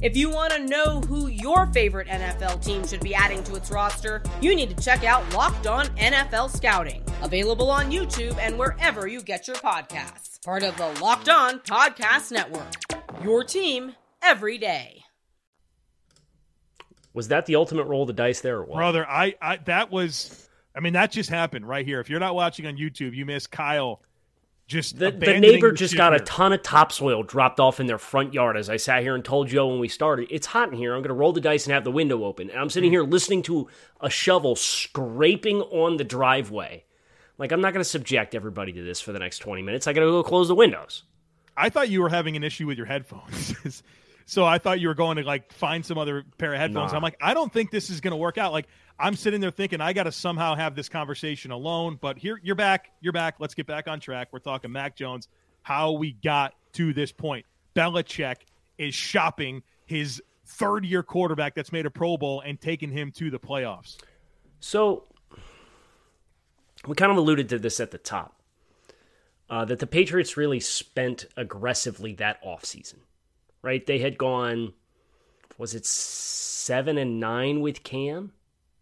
If 0.00 0.16
you 0.16 0.30
want 0.30 0.52
to 0.52 0.64
know 0.64 1.00
who 1.00 1.26
your 1.26 1.66
favorite 1.72 2.06
NFL 2.06 2.64
team 2.64 2.86
should 2.86 3.00
be 3.00 3.16
adding 3.16 3.42
to 3.42 3.56
its 3.56 3.72
roster, 3.72 4.22
you 4.40 4.54
need 4.54 4.70
to 4.70 4.84
check 4.84 5.02
out 5.02 5.34
Locked 5.34 5.66
On 5.66 5.86
NFL 5.96 6.54
Scouting, 6.56 7.02
available 7.20 7.68
on 7.68 7.90
YouTube 7.90 8.38
and 8.38 8.56
wherever 8.56 9.08
you 9.08 9.20
get 9.20 9.48
your 9.48 9.56
podcasts. 9.56 10.40
Part 10.44 10.62
of 10.62 10.76
the 10.76 10.86
Locked 11.02 11.28
On 11.28 11.58
Podcast 11.60 12.30
Network. 12.30 12.72
Your 13.24 13.42
team 13.42 13.96
every 14.22 14.56
day. 14.56 15.02
Was 17.12 17.26
that 17.28 17.46
the 17.46 17.56
ultimate 17.56 17.88
roll 17.88 18.02
of 18.02 18.06
the 18.06 18.12
dice 18.12 18.40
there, 18.40 18.62
Brother, 18.62 19.04
I, 19.04 19.34
I 19.42 19.56
that 19.64 19.90
was 19.90 20.48
I 20.76 20.80
mean 20.80 20.92
that 20.92 21.10
just 21.10 21.28
happened 21.28 21.66
right 21.66 21.84
here. 21.84 21.98
If 21.98 22.08
you're 22.08 22.20
not 22.20 22.36
watching 22.36 22.66
on 22.66 22.76
YouTube, 22.76 23.16
you 23.16 23.26
miss 23.26 23.48
Kyle 23.48 24.00
just 24.68 24.98
the, 24.98 25.10
the 25.10 25.40
neighbor 25.40 25.72
just 25.72 25.96
got 25.96 26.12
a 26.12 26.20
ton 26.20 26.52
of 26.52 26.62
topsoil 26.62 27.22
dropped 27.22 27.58
off 27.58 27.80
in 27.80 27.86
their 27.86 27.96
front 27.96 28.34
yard 28.34 28.54
as 28.54 28.68
I 28.68 28.76
sat 28.76 29.02
here 29.02 29.14
and 29.14 29.24
told 29.24 29.48
Joe 29.48 29.68
when 29.68 29.80
we 29.80 29.88
started, 29.88 30.28
it's 30.30 30.46
hot 30.46 30.68
in 30.68 30.74
here. 30.76 30.94
I'm 30.94 31.00
going 31.00 31.08
to 31.08 31.14
roll 31.14 31.32
the 31.32 31.40
dice 31.40 31.64
and 31.64 31.72
have 31.72 31.84
the 31.84 31.90
window 31.90 32.22
open. 32.22 32.50
And 32.50 32.60
I'm 32.60 32.68
sitting 32.68 32.90
hmm. 32.90 32.96
here 32.96 33.02
listening 33.02 33.42
to 33.44 33.66
a 34.02 34.10
shovel 34.10 34.54
scraping 34.56 35.62
on 35.62 35.96
the 35.96 36.04
driveway. 36.04 36.84
Like, 37.38 37.50
I'm 37.50 37.62
not 37.62 37.72
going 37.72 37.82
to 37.82 37.88
subject 37.88 38.34
everybody 38.34 38.72
to 38.74 38.84
this 38.84 39.00
for 39.00 39.12
the 39.12 39.18
next 39.18 39.38
20 39.38 39.62
minutes. 39.62 39.86
I 39.86 39.94
got 39.94 40.00
to 40.00 40.06
go 40.06 40.22
close 40.22 40.48
the 40.48 40.54
windows. 40.54 41.04
I 41.56 41.70
thought 41.70 41.88
you 41.88 42.02
were 42.02 42.10
having 42.10 42.36
an 42.36 42.44
issue 42.44 42.66
with 42.66 42.76
your 42.76 42.86
headphones. 42.86 43.54
so 44.28 44.44
I 44.44 44.58
thought 44.58 44.78
you 44.78 44.88
were 44.88 44.94
going 44.94 45.16
to 45.16 45.22
like 45.22 45.54
find 45.54 45.84
some 45.84 45.96
other 45.96 46.22
pair 46.36 46.52
of 46.52 46.60
headphones. 46.60 46.92
Nah. 46.92 46.98
I'm 46.98 47.02
like, 47.02 47.16
I 47.18 47.32
don't 47.32 47.50
think 47.50 47.70
this 47.70 47.88
is 47.88 48.02
going 48.02 48.10
to 48.10 48.16
work 48.18 48.36
out. 48.36 48.52
Like, 48.52 48.68
I'm 48.98 49.16
sitting 49.16 49.40
there 49.40 49.50
thinking 49.50 49.80
I 49.80 49.94
got 49.94 50.02
to 50.02 50.12
somehow 50.12 50.54
have 50.54 50.76
this 50.76 50.90
conversation 50.90 51.50
alone. 51.50 51.98
But 51.98 52.18
here, 52.18 52.38
you're 52.42 52.54
back. 52.54 52.90
You're 53.00 53.14
back. 53.14 53.36
Let's 53.38 53.54
get 53.54 53.66
back 53.66 53.88
on 53.88 54.00
track. 54.00 54.28
We're 54.30 54.40
talking 54.40 54.70
Mac 54.70 54.96
Jones, 54.96 55.28
how 55.62 55.92
we 55.92 56.12
got 56.12 56.52
to 56.74 56.92
this 56.92 57.10
point. 57.10 57.46
Belichick 57.74 58.36
is 58.76 58.94
shopping 58.94 59.62
his 59.86 60.22
third 60.44 60.84
year 60.84 61.02
quarterback 61.02 61.54
that's 61.54 61.72
made 61.72 61.86
a 61.86 61.90
Pro 61.90 62.18
Bowl 62.18 62.42
and 62.42 62.60
taking 62.60 62.90
him 62.90 63.10
to 63.12 63.30
the 63.30 63.38
playoffs. 63.38 63.96
So 64.60 65.04
we 66.86 66.94
kind 66.96 67.10
of 67.10 67.16
alluded 67.16 67.48
to 67.48 67.58
this 67.58 67.80
at 67.80 67.92
the 67.92 67.98
top 67.98 68.42
uh, 69.48 69.64
that 69.64 69.78
the 69.78 69.86
Patriots 69.86 70.36
really 70.36 70.60
spent 70.60 71.24
aggressively 71.34 72.12
that 72.16 72.44
offseason, 72.44 72.98
right? 73.62 73.84
They 73.86 73.98
had 73.98 74.18
gone 74.18 74.72
was 75.58 75.74
it 75.74 75.84
seven 75.86 76.98
and 76.98 77.18
nine 77.18 77.60
with 77.60 77.82
Cam? 77.82 78.32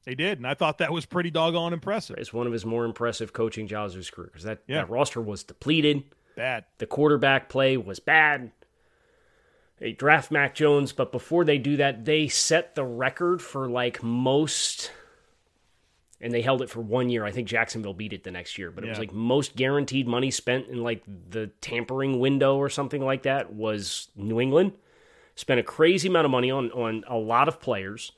They 0.04 0.14
did, 0.14 0.38
and 0.38 0.46
I 0.46 0.54
thought 0.54 0.78
that 0.78 0.92
was 0.92 1.04
pretty 1.06 1.30
doggone 1.30 1.72
impressive. 1.72 2.16
It's 2.18 2.32
one 2.32 2.46
of 2.46 2.52
his 2.52 2.64
more 2.66 2.84
impressive 2.84 3.32
coaching 3.32 3.66
jobs 3.66 3.94
of 3.94 3.98
his 3.98 4.10
career 4.10 4.28
because 4.28 4.44
that, 4.44 4.62
Yeah. 4.68 4.76
that 4.82 4.90
roster 4.90 5.20
was 5.20 5.42
depleted. 5.42 6.04
Bad. 6.36 6.64
The 6.78 6.86
quarterback 6.86 7.48
play 7.48 7.76
was 7.76 7.98
bad. 7.98 8.52
They 9.78 9.92
draft 9.92 10.30
Mac 10.30 10.54
Jones, 10.54 10.92
but 10.92 11.12
before 11.12 11.44
they 11.44 11.58
do 11.58 11.76
that, 11.78 12.04
they 12.04 12.28
set 12.28 12.74
the 12.74 12.84
record 12.84 13.42
for 13.42 13.68
like 13.68 14.02
most, 14.02 14.90
and 16.20 16.32
they 16.32 16.40
held 16.40 16.62
it 16.62 16.70
for 16.70 16.80
one 16.80 17.10
year. 17.10 17.24
I 17.24 17.30
think 17.30 17.46
Jacksonville 17.48 17.94
beat 17.94 18.12
it 18.12 18.24
the 18.24 18.30
next 18.30 18.56
year, 18.58 18.70
but 18.70 18.84
it 18.84 18.88
was 18.88 18.98
like 18.98 19.12
most 19.12 19.54
guaranteed 19.54 20.08
money 20.08 20.30
spent 20.30 20.68
in 20.68 20.82
like 20.82 21.02
the 21.28 21.48
tampering 21.60 22.18
window 22.18 22.56
or 22.56 22.70
something 22.70 23.02
like 23.04 23.24
that 23.24 23.52
was 23.52 24.08
New 24.16 24.40
England. 24.40 24.72
Spent 25.34 25.60
a 25.60 25.62
crazy 25.62 26.08
amount 26.08 26.24
of 26.24 26.30
money 26.30 26.50
on 26.50 26.70
on 26.72 27.04
a 27.06 27.16
lot 27.16 27.48
of 27.48 27.60
players. 27.60 28.12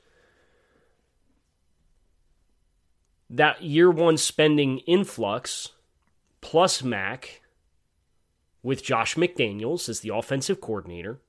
That 3.29 3.61
year 3.61 3.91
one 3.91 4.17
spending 4.17 4.79
influx 4.79 5.69
plus 6.41 6.81
Mac 6.81 7.41
with 8.63 8.83
Josh 8.83 9.15
McDaniels 9.15 9.89
as 9.89 9.99
the 9.99 10.13
offensive 10.15 10.61
coordinator, 10.61 11.19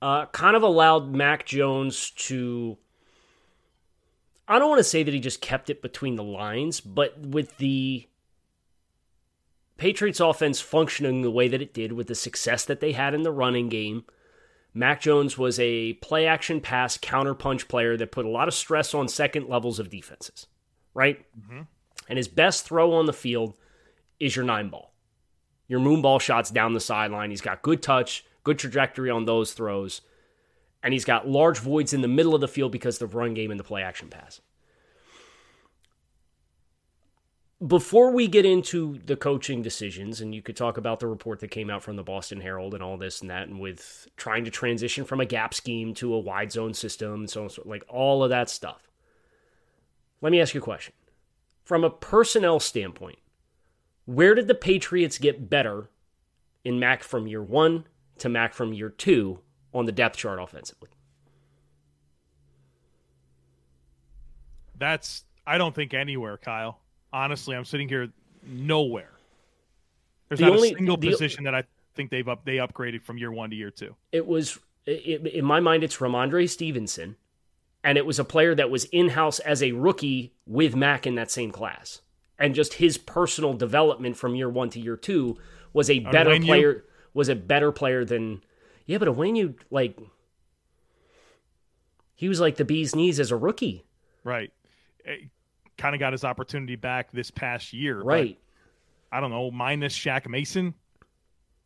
uh, 0.00 0.26
kind 0.26 0.56
of 0.56 0.62
allowed 0.64 1.14
Mac 1.14 1.46
Jones 1.46 2.10
to. 2.10 2.78
I 4.52 4.58
don't 4.58 4.68
want 4.68 4.80
to 4.80 4.84
say 4.84 5.02
that 5.02 5.14
he 5.14 5.20
just 5.20 5.40
kept 5.40 5.70
it 5.70 5.82
between 5.82 6.16
the 6.16 6.22
lines, 6.22 6.80
but 6.80 7.18
with 7.18 7.56
the 7.58 8.06
Patriots 9.76 10.20
offense 10.20 10.60
functioning 10.60 11.22
the 11.22 11.30
way 11.30 11.48
that 11.48 11.62
it 11.62 11.74
did, 11.74 11.92
with 11.92 12.06
the 12.06 12.14
success 12.14 12.64
that 12.66 12.80
they 12.80 12.92
had 12.92 13.14
in 13.14 13.22
the 13.22 13.32
running 13.32 13.68
game, 13.68 14.04
Mac 14.74 15.00
Jones 15.00 15.36
was 15.36 15.58
a 15.58 15.94
play 15.94 16.26
action 16.26 16.60
pass 16.60 16.96
counterpunch 16.96 17.68
player 17.68 17.96
that 17.96 18.12
put 18.12 18.26
a 18.26 18.30
lot 18.30 18.48
of 18.48 18.54
stress 18.54 18.94
on 18.94 19.08
second 19.08 19.48
levels 19.48 19.78
of 19.78 19.90
defenses, 19.90 20.46
right? 20.94 21.24
Mm-hmm. 21.38 21.62
And 22.08 22.16
his 22.16 22.28
best 22.28 22.64
throw 22.64 22.92
on 22.92 23.06
the 23.06 23.12
field 23.12 23.54
is 24.20 24.36
your 24.36 24.44
nine 24.44 24.68
ball 24.68 24.92
your 25.72 25.80
moon 25.80 26.02
ball 26.02 26.18
shots 26.18 26.50
down 26.50 26.74
the 26.74 26.80
sideline. 26.80 27.30
He's 27.30 27.40
got 27.40 27.62
good 27.62 27.82
touch, 27.82 28.26
good 28.44 28.58
trajectory 28.58 29.08
on 29.08 29.24
those 29.24 29.54
throws, 29.54 30.02
and 30.82 30.92
he's 30.92 31.04
got 31.04 31.28
large 31.28 31.58
voids 31.58 31.92
in 31.92 32.00
the 32.00 32.08
middle 32.08 32.34
of 32.34 32.40
the 32.40 32.48
field 32.48 32.72
because 32.72 32.98
the 32.98 33.06
run 33.06 33.34
game 33.34 33.50
and 33.50 33.60
the 33.60 33.64
play 33.64 33.82
action 33.82 34.08
pass. 34.08 34.40
Before 37.64 38.10
we 38.10 38.26
get 38.26 38.44
into 38.44 38.98
the 39.06 39.14
coaching 39.14 39.62
decisions, 39.62 40.20
and 40.20 40.34
you 40.34 40.42
could 40.42 40.56
talk 40.56 40.76
about 40.76 40.98
the 40.98 41.06
report 41.06 41.38
that 41.40 41.52
came 41.52 41.70
out 41.70 41.84
from 41.84 41.94
the 41.94 42.02
Boston 42.02 42.40
Herald 42.40 42.74
and 42.74 42.82
all 42.82 42.96
this 42.96 43.20
and 43.20 43.30
that, 43.30 43.46
and 43.46 43.60
with 43.60 44.08
trying 44.16 44.44
to 44.46 44.50
transition 44.50 45.04
from 45.04 45.20
a 45.20 45.24
gap 45.24 45.54
scheme 45.54 45.94
to 45.94 46.12
a 46.12 46.18
wide 46.18 46.50
zone 46.50 46.74
system, 46.74 47.14
and 47.14 47.30
so 47.30 47.44
on, 47.44 47.50
so 47.50 47.62
like 47.64 47.84
all 47.88 48.24
of 48.24 48.30
that 48.30 48.50
stuff. 48.50 48.90
Let 50.20 50.32
me 50.32 50.40
ask 50.40 50.54
you 50.54 50.60
a 50.60 50.64
question. 50.64 50.92
From 51.62 51.84
a 51.84 51.90
personnel 51.90 52.58
standpoint, 52.58 53.20
where 54.06 54.34
did 54.34 54.48
the 54.48 54.56
Patriots 54.56 55.18
get 55.18 55.48
better 55.48 55.88
in 56.64 56.80
Mac 56.80 57.04
from 57.04 57.28
year 57.28 57.42
one 57.42 57.86
to 58.18 58.28
Mac 58.28 58.54
from 58.54 58.72
year 58.72 58.90
two 58.90 59.38
on 59.74 59.86
the 59.86 59.92
depth 59.92 60.16
chart 60.16 60.38
offensively? 60.40 60.88
That's 64.78 65.24
I 65.46 65.58
don't 65.58 65.74
think 65.74 65.94
anywhere, 65.94 66.36
Kyle. 66.38 66.78
Honestly, 67.12 67.56
I'm 67.56 67.64
sitting 67.64 67.88
here 67.88 68.08
nowhere. 68.46 69.10
There's 70.28 70.38
The 70.40 70.46
not 70.46 70.54
only- 70.56 70.72
a 70.72 70.74
single 70.76 70.96
the- 70.96 71.10
position 71.10 71.44
that 71.44 71.54
I 71.54 71.64
think 71.94 72.10
they've 72.10 72.28
up 72.28 72.44
they 72.44 72.56
upgraded 72.56 73.02
from 73.02 73.18
year 73.18 73.30
one 73.32 73.50
to 73.50 73.56
year 73.56 73.70
two. 73.70 73.94
It 74.12 74.26
was, 74.26 74.58
it, 74.86 75.26
in 75.26 75.44
my 75.44 75.60
mind, 75.60 75.84
it's 75.84 75.98
Rhamondre 75.98 76.48
Stevenson, 76.48 77.16
and 77.84 77.98
it 77.98 78.06
was 78.06 78.18
a 78.18 78.24
player 78.24 78.54
that 78.54 78.70
was 78.70 78.84
in 78.86 79.10
house 79.10 79.38
as 79.40 79.62
a 79.62 79.72
rookie 79.72 80.32
with 80.46 80.74
Mac 80.74 81.06
in 81.06 81.14
that 81.16 81.30
same 81.30 81.50
class. 81.50 82.00
And 82.38 82.54
just 82.54 82.74
his 82.74 82.96
personal 82.98 83.52
development 83.54 84.16
from 84.16 84.34
year 84.34 84.48
one 84.48 84.70
to 84.70 84.80
year 84.80 84.96
two 84.96 85.38
was 85.72 85.90
a 85.90 86.00
better 86.00 86.38
player. 86.40 86.84
Was 87.14 87.28
a 87.28 87.36
better 87.36 87.70
player 87.72 88.06
than, 88.06 88.42
yeah, 88.86 88.98
but 88.98 89.14
when 89.16 89.36
you 89.36 89.54
like, 89.70 89.98
he 92.14 92.28
was 92.28 92.40
like 92.40 92.56
the 92.56 92.64
bee's 92.64 92.94
knees 92.94 93.18
as 93.20 93.30
a 93.30 93.36
rookie, 93.36 93.84
Right. 94.24 94.52
Kind 95.76 95.94
of 95.96 95.98
got 95.98 96.12
his 96.12 96.22
opportunity 96.24 96.76
back 96.76 97.10
this 97.10 97.30
past 97.32 97.72
year. 97.72 98.00
right? 98.00 98.38
I 99.10 99.20
don't 99.20 99.30
know, 99.30 99.50
minus 99.50 99.96
Shaq 99.98 100.28
Mason. 100.28 100.74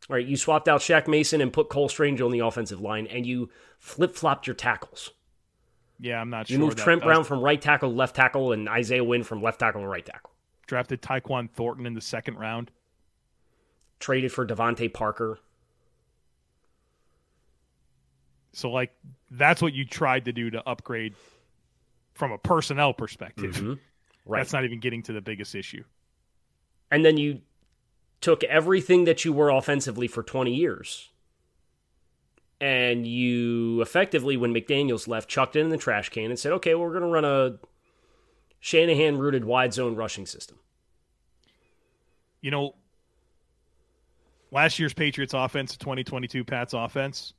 All 0.09 0.15
right, 0.15 0.25
you 0.25 0.35
swapped 0.37 0.67
out 0.67 0.81
Shaq 0.81 1.07
Mason 1.07 1.39
and 1.41 1.53
put 1.53 1.69
Cole 1.69 1.87
Strange 1.89 2.19
on 2.21 2.31
the 2.31 2.39
offensive 2.39 2.81
line, 2.81 3.05
and 3.07 3.25
you 3.25 3.49
flip 3.79 4.15
flopped 4.15 4.47
your 4.47 4.55
tackles. 4.55 5.11
Yeah, 5.99 6.19
I'm 6.19 6.29
not 6.29 6.49
You 6.49 6.55
sure. 6.55 6.65
moved 6.65 6.77
that 6.79 6.83
Trent 6.83 7.01
does- 7.01 7.07
Brown 7.07 7.23
from 7.25 7.41
right 7.41 7.61
tackle 7.61 7.89
to 7.91 7.95
left 7.95 8.15
tackle, 8.15 8.51
and 8.53 8.67
Isaiah 8.67 9.03
Wynn 9.03 9.23
from 9.23 9.41
left 9.41 9.59
tackle 9.59 9.81
to 9.81 9.87
right 9.87 10.05
tackle. 10.05 10.31
drafted 10.65 11.01
Tyquan 11.01 11.49
Thornton 11.51 11.85
in 11.85 11.93
the 11.93 12.01
second 12.01 12.35
round. 12.37 12.71
Traded 13.99 14.31
for 14.33 14.45
DeVante 14.45 14.91
Parker. 14.93 15.39
So 18.57 18.71
like 18.71 18.91
that's 19.29 19.61
what 19.61 19.73
you 19.73 19.85
tried 19.85 20.25
to 20.25 20.33
do 20.33 20.49
to 20.49 20.67
upgrade 20.67 21.13
from 22.15 22.31
a 22.31 22.37
personnel 22.37 22.93
perspective. 22.93 23.55
Mm-hmm. 23.55 23.73
Right. 24.29 24.39
That's 24.39 24.51
not 24.51 24.65
even 24.65 24.81
getting 24.81 25.03
to 25.03 25.13
the 25.13 25.21
biggest 25.21 25.55
issue. 25.55 25.85
and 26.91 27.05
then 27.05 27.15
you 27.15 27.39
took 28.19 28.43
everything 28.43 29.05
that 29.05 29.23
you 29.23 29.31
were 29.31 29.49
offensively 29.49 30.07
for 30.09 30.21
20 30.21 30.53
years 30.53 31.09
and 32.59 33.07
you 33.07 33.81
effectively 33.81 34.35
when 34.35 34.53
mcdaniels 34.53 35.07
left 35.07 35.29
chucked 35.29 35.55
it 35.55 35.61
in 35.61 35.69
the 35.69 35.77
trash 35.77 36.09
can 36.09 36.25
and 36.25 36.37
said 36.37 36.51
okay 36.51 36.75
well, 36.75 36.83
we're 36.83 36.99
going 36.99 37.03
to 37.03 37.07
run 37.07 37.23
a 37.23 37.57
shanahan 38.59 39.17
rooted 39.17 39.45
wide 39.45 39.73
zone 39.73 39.95
rushing 39.95 40.25
system 40.25 40.57
You 42.41 42.51
know, 42.51 42.75
last 44.51 44.77
year's 44.77 44.93
Patriots 44.93 45.33
offense, 45.33 45.77
2022 45.77 46.43
Pats 46.43 46.73
offense, 46.73 47.33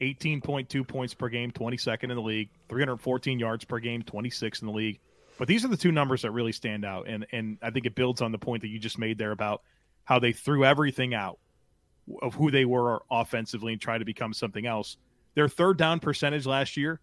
18.2 0.00 0.86
points 0.86 1.14
per 1.14 1.28
game, 1.28 1.50
22nd 1.50 2.04
in 2.04 2.10
the 2.16 2.20
league, 2.22 2.50
314 2.68 3.38
yards 3.38 3.64
per 3.64 3.78
game, 3.78 4.02
26th 4.02 4.60
in 4.62 4.66
the 4.66 4.72
league. 4.74 4.98
But 5.38 5.48
these 5.48 5.64
are 5.64 5.68
the 5.68 5.76
two 5.76 5.92
numbers 5.92 6.22
that 6.22 6.30
really 6.30 6.52
stand 6.52 6.84
out, 6.84 7.06
and 7.08 7.26
and 7.32 7.58
I 7.62 7.70
think 7.70 7.84
it 7.86 7.94
builds 7.94 8.22
on 8.22 8.32
the 8.32 8.38
point 8.38 8.62
that 8.62 8.68
you 8.68 8.78
just 8.78 8.98
made 8.98 9.18
there 9.18 9.32
about 9.32 9.62
how 10.04 10.18
they 10.18 10.32
threw 10.32 10.64
everything 10.64 11.12
out 11.14 11.38
of 12.22 12.34
who 12.34 12.50
they 12.50 12.64
were 12.64 13.02
offensively 13.10 13.72
and 13.72 13.80
tried 13.80 13.98
to 13.98 14.04
become 14.04 14.32
something 14.32 14.64
else. 14.66 14.96
Their 15.34 15.48
third 15.48 15.76
down 15.76 16.00
percentage 16.00 16.46
last 16.46 16.76
year, 16.76 17.00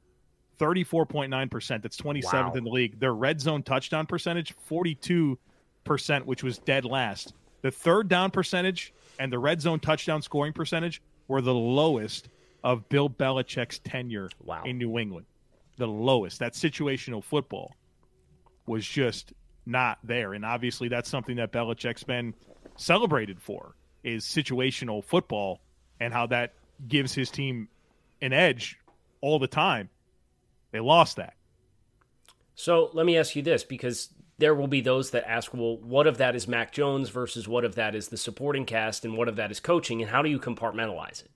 34.9%. 0.59 1.81
That's 1.81 1.97
27th 1.97 2.33
Wow. 2.33 2.53
in 2.53 2.63
the 2.63 2.69
league. 2.69 2.99
Their 2.99 3.13
red 3.13 3.39
zone 3.41 3.61
touchdown 3.63 4.05
percentage, 4.07 4.53
42%, 4.69 6.25
which 6.25 6.43
was 6.43 6.57
dead 6.59 6.85
last. 6.85 7.33
The 7.61 7.71
third 7.71 8.07
down 8.07 8.31
percentage 8.31 8.93
and 9.19 9.31
the 9.31 9.39
red 9.39 9.61
zone 9.61 9.79
touchdown 9.79 10.21
scoring 10.21 10.53
percentage 10.53 11.01
were 11.27 11.41
the 11.41 11.53
lowest 11.53 12.29
of 12.63 12.87
Bill 12.89 13.09
Belichick's 13.09 13.79
tenure 13.79 14.29
Wow. 14.43 14.63
in 14.65 14.77
New 14.77 14.97
England. 14.97 15.25
The 15.77 15.87
lowest. 15.87 16.39
That 16.39 16.53
situational 16.53 17.23
football 17.23 17.73
was 18.65 18.85
just 18.87 19.33
not 19.65 19.97
there. 20.03 20.33
And 20.33 20.45
obviously 20.45 20.87
that's 20.87 21.09
something 21.09 21.35
that 21.37 21.51
Belichick's 21.51 22.03
been 22.03 22.33
celebrated 22.77 23.41
for 23.41 23.75
is 24.03 24.23
situational 24.25 25.03
football 25.03 25.61
and 25.99 26.13
how 26.13 26.27
that 26.27 26.53
gives 26.87 27.13
his 27.13 27.29
team 27.29 27.67
an 28.21 28.33
edge 28.33 28.77
all 29.21 29.39
the 29.39 29.47
time. 29.47 29.89
They 30.71 30.79
lost 30.79 31.17
that. 31.17 31.35
so 32.55 32.89
let 32.93 33.05
me 33.05 33.17
ask 33.17 33.35
you 33.35 33.41
this 33.41 33.63
because 33.63 34.09
there 34.39 34.55
will 34.55 34.67
be 34.67 34.81
those 34.81 35.11
that 35.11 35.23
ask 35.29 35.53
well 35.53 35.77
what 35.77 36.07
of 36.07 36.17
that 36.17 36.35
is 36.35 36.47
mac 36.47 36.71
jones 36.71 37.09
versus 37.09 37.47
what 37.47 37.63
of 37.63 37.75
that 37.75 37.95
is 37.95 38.07
the 38.09 38.17
supporting 38.17 38.65
cast 38.65 39.05
and 39.05 39.15
what 39.17 39.27
of 39.27 39.35
that 39.35 39.51
is 39.51 39.59
coaching 39.59 40.01
and 40.01 40.09
how 40.11 40.21
do 40.21 40.29
you 40.29 40.39
compartmentalize 40.39 41.23
it 41.23 41.29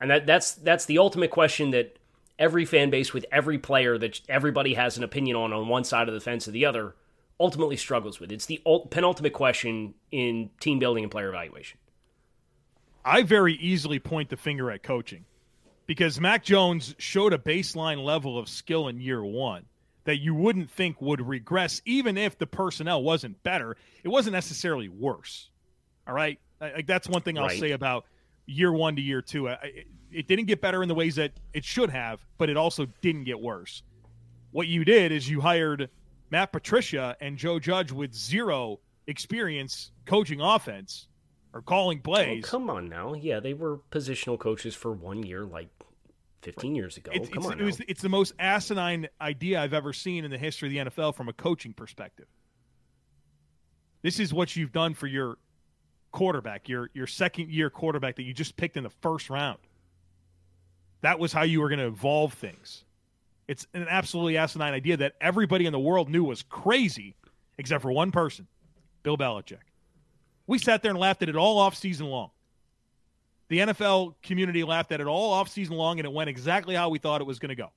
and 0.00 0.10
that, 0.10 0.26
that's 0.26 0.54
that's 0.54 0.84
the 0.86 0.98
ultimate 0.98 1.30
question 1.30 1.70
that 1.70 1.98
every 2.38 2.64
fan 2.64 2.90
base 2.90 3.12
with 3.12 3.24
every 3.30 3.58
player 3.58 3.96
that 3.98 4.20
everybody 4.28 4.74
has 4.74 4.96
an 4.98 5.04
opinion 5.04 5.36
on 5.36 5.52
on 5.52 5.68
one 5.68 5.84
side 5.84 6.08
of 6.08 6.14
the 6.14 6.20
fence 6.20 6.48
or 6.48 6.50
the 6.50 6.66
other 6.66 6.94
ultimately 7.40 7.76
struggles 7.76 8.20
with. 8.20 8.30
It's 8.32 8.46
the 8.46 8.60
ult- 8.66 8.90
penultimate 8.90 9.32
question 9.32 9.94
in 10.10 10.50
team 10.60 10.78
building 10.78 11.04
and 11.04 11.10
player 11.10 11.28
evaluation. 11.28 11.78
I 13.04 13.22
very 13.22 13.54
easily 13.54 13.98
point 13.98 14.30
the 14.30 14.36
finger 14.36 14.70
at 14.70 14.82
coaching 14.82 15.24
because 15.86 16.20
Mac 16.20 16.42
Jones 16.42 16.94
showed 16.98 17.32
a 17.32 17.38
baseline 17.38 18.02
level 18.02 18.38
of 18.38 18.48
skill 18.48 18.88
in 18.88 19.00
year 19.00 19.22
one 19.24 19.64
that 20.04 20.18
you 20.20 20.34
wouldn't 20.34 20.70
think 20.70 21.00
would 21.00 21.20
regress, 21.26 21.80
even 21.84 22.16
if 22.18 22.38
the 22.38 22.46
personnel 22.46 23.02
wasn't 23.02 23.42
better. 23.42 23.76
It 24.02 24.08
wasn't 24.08 24.32
necessarily 24.34 24.88
worse. 24.88 25.50
All 26.06 26.14
right, 26.14 26.38
like 26.60 26.86
that's 26.86 27.08
one 27.08 27.22
thing 27.22 27.38
I'll 27.38 27.46
Right. 27.46 27.60
say 27.60 27.70
about 27.72 28.06
year 28.46 28.72
one 28.72 28.96
to 28.96 29.02
year 29.02 29.22
two. 29.22 29.48
I- 29.48 29.52
I- 29.54 29.84
It 30.10 30.28
didn't 30.28 30.44
get 30.44 30.60
better 30.60 30.82
in 30.82 30.88
the 30.88 30.94
ways 30.94 31.16
that 31.16 31.32
it 31.54 31.64
should 31.64 31.90
have, 31.90 32.24
but 32.38 32.48
it 32.48 32.56
also 32.56 32.86
didn't 33.00 33.24
get 33.24 33.40
worse. 33.40 33.82
What 34.52 34.68
you 34.68 34.84
did 34.84 35.10
is 35.10 35.28
you 35.28 35.40
hired 35.40 35.90
Matt 36.30 36.52
Patricia 36.52 37.16
and 37.20 37.36
Joe 37.36 37.58
Judge 37.58 37.90
with 37.90 38.14
zero 38.14 38.78
experience 39.08 39.90
coaching 40.06 40.40
offense 40.40 41.08
or 41.52 41.62
calling 41.62 41.98
Oh, 41.98 42.02
plays. 42.02 42.44
come 42.44 42.70
on 42.70 42.88
now. 42.88 43.14
Yeah, 43.14 43.40
they 43.40 43.54
were 43.54 43.78
positional 43.90 44.38
coaches 44.38 44.74
for 44.76 44.92
one 44.92 45.24
year, 45.24 45.44
like 45.44 45.68
15 46.42 46.74
years 46.76 46.96
ago. 46.96 47.10
It's, 47.12 47.28
Come 47.28 47.38
it's, 47.38 47.46
on. 47.52 47.60
it 47.60 47.64
was, 47.64 47.80
it's 47.88 48.02
the 48.02 48.08
most 48.08 48.34
asinine 48.38 49.08
idea 49.20 49.60
I've 49.60 49.74
ever 49.74 49.92
seen 49.92 50.24
in 50.24 50.30
the 50.30 50.38
history 50.38 50.68
of 50.78 50.86
the 50.86 50.90
NFL 50.92 51.16
from 51.16 51.28
a 51.28 51.32
coaching 51.32 51.72
perspective. 51.72 52.26
This 54.02 54.20
is 54.20 54.32
what 54.34 54.54
you've 54.54 54.72
done 54.72 54.94
for 54.94 55.06
your 55.06 55.38
quarterback, 56.14 56.68
your 56.68 56.90
your 56.94 57.08
second 57.08 57.50
year 57.50 57.68
quarterback 57.68 58.16
that 58.16 58.22
you 58.22 58.32
just 58.32 58.56
picked 58.56 58.76
in 58.76 58.84
the 58.84 58.90
first 58.90 59.28
round. 59.28 59.58
That 61.02 61.18
was 61.18 61.32
how 61.32 61.42
you 61.42 61.60
were 61.60 61.68
going 61.68 61.80
to 61.80 61.86
evolve 61.86 62.32
things. 62.32 62.84
It's 63.46 63.66
an 63.74 63.86
absolutely 63.90 64.38
asinine 64.38 64.72
idea 64.72 64.96
that 64.98 65.14
everybody 65.20 65.66
in 65.66 65.72
the 65.72 65.78
world 65.78 66.08
knew 66.08 66.24
was 66.24 66.42
crazy, 66.42 67.14
except 67.58 67.82
for 67.82 67.92
one 67.92 68.10
person, 68.10 68.46
Bill 69.02 69.18
Belichick. 69.18 69.58
We 70.46 70.58
sat 70.58 70.82
there 70.82 70.92
and 70.92 70.98
laughed 70.98 71.22
at 71.22 71.28
it 71.28 71.36
all 71.36 71.58
off 71.58 71.74
season 71.74 72.06
long. 72.06 72.30
The 73.48 73.58
NFL 73.58 74.14
community 74.22 74.64
laughed 74.64 74.92
at 74.92 75.00
it 75.00 75.06
all 75.06 75.32
off 75.32 75.50
season 75.50 75.76
long, 75.76 75.98
and 75.98 76.06
it 76.06 76.12
went 76.12 76.30
exactly 76.30 76.74
how 76.74 76.88
we 76.88 76.98
thought 76.98 77.20
it 77.20 77.26
was 77.26 77.38
going 77.38 77.50
to 77.50 77.54
go. 77.54 77.70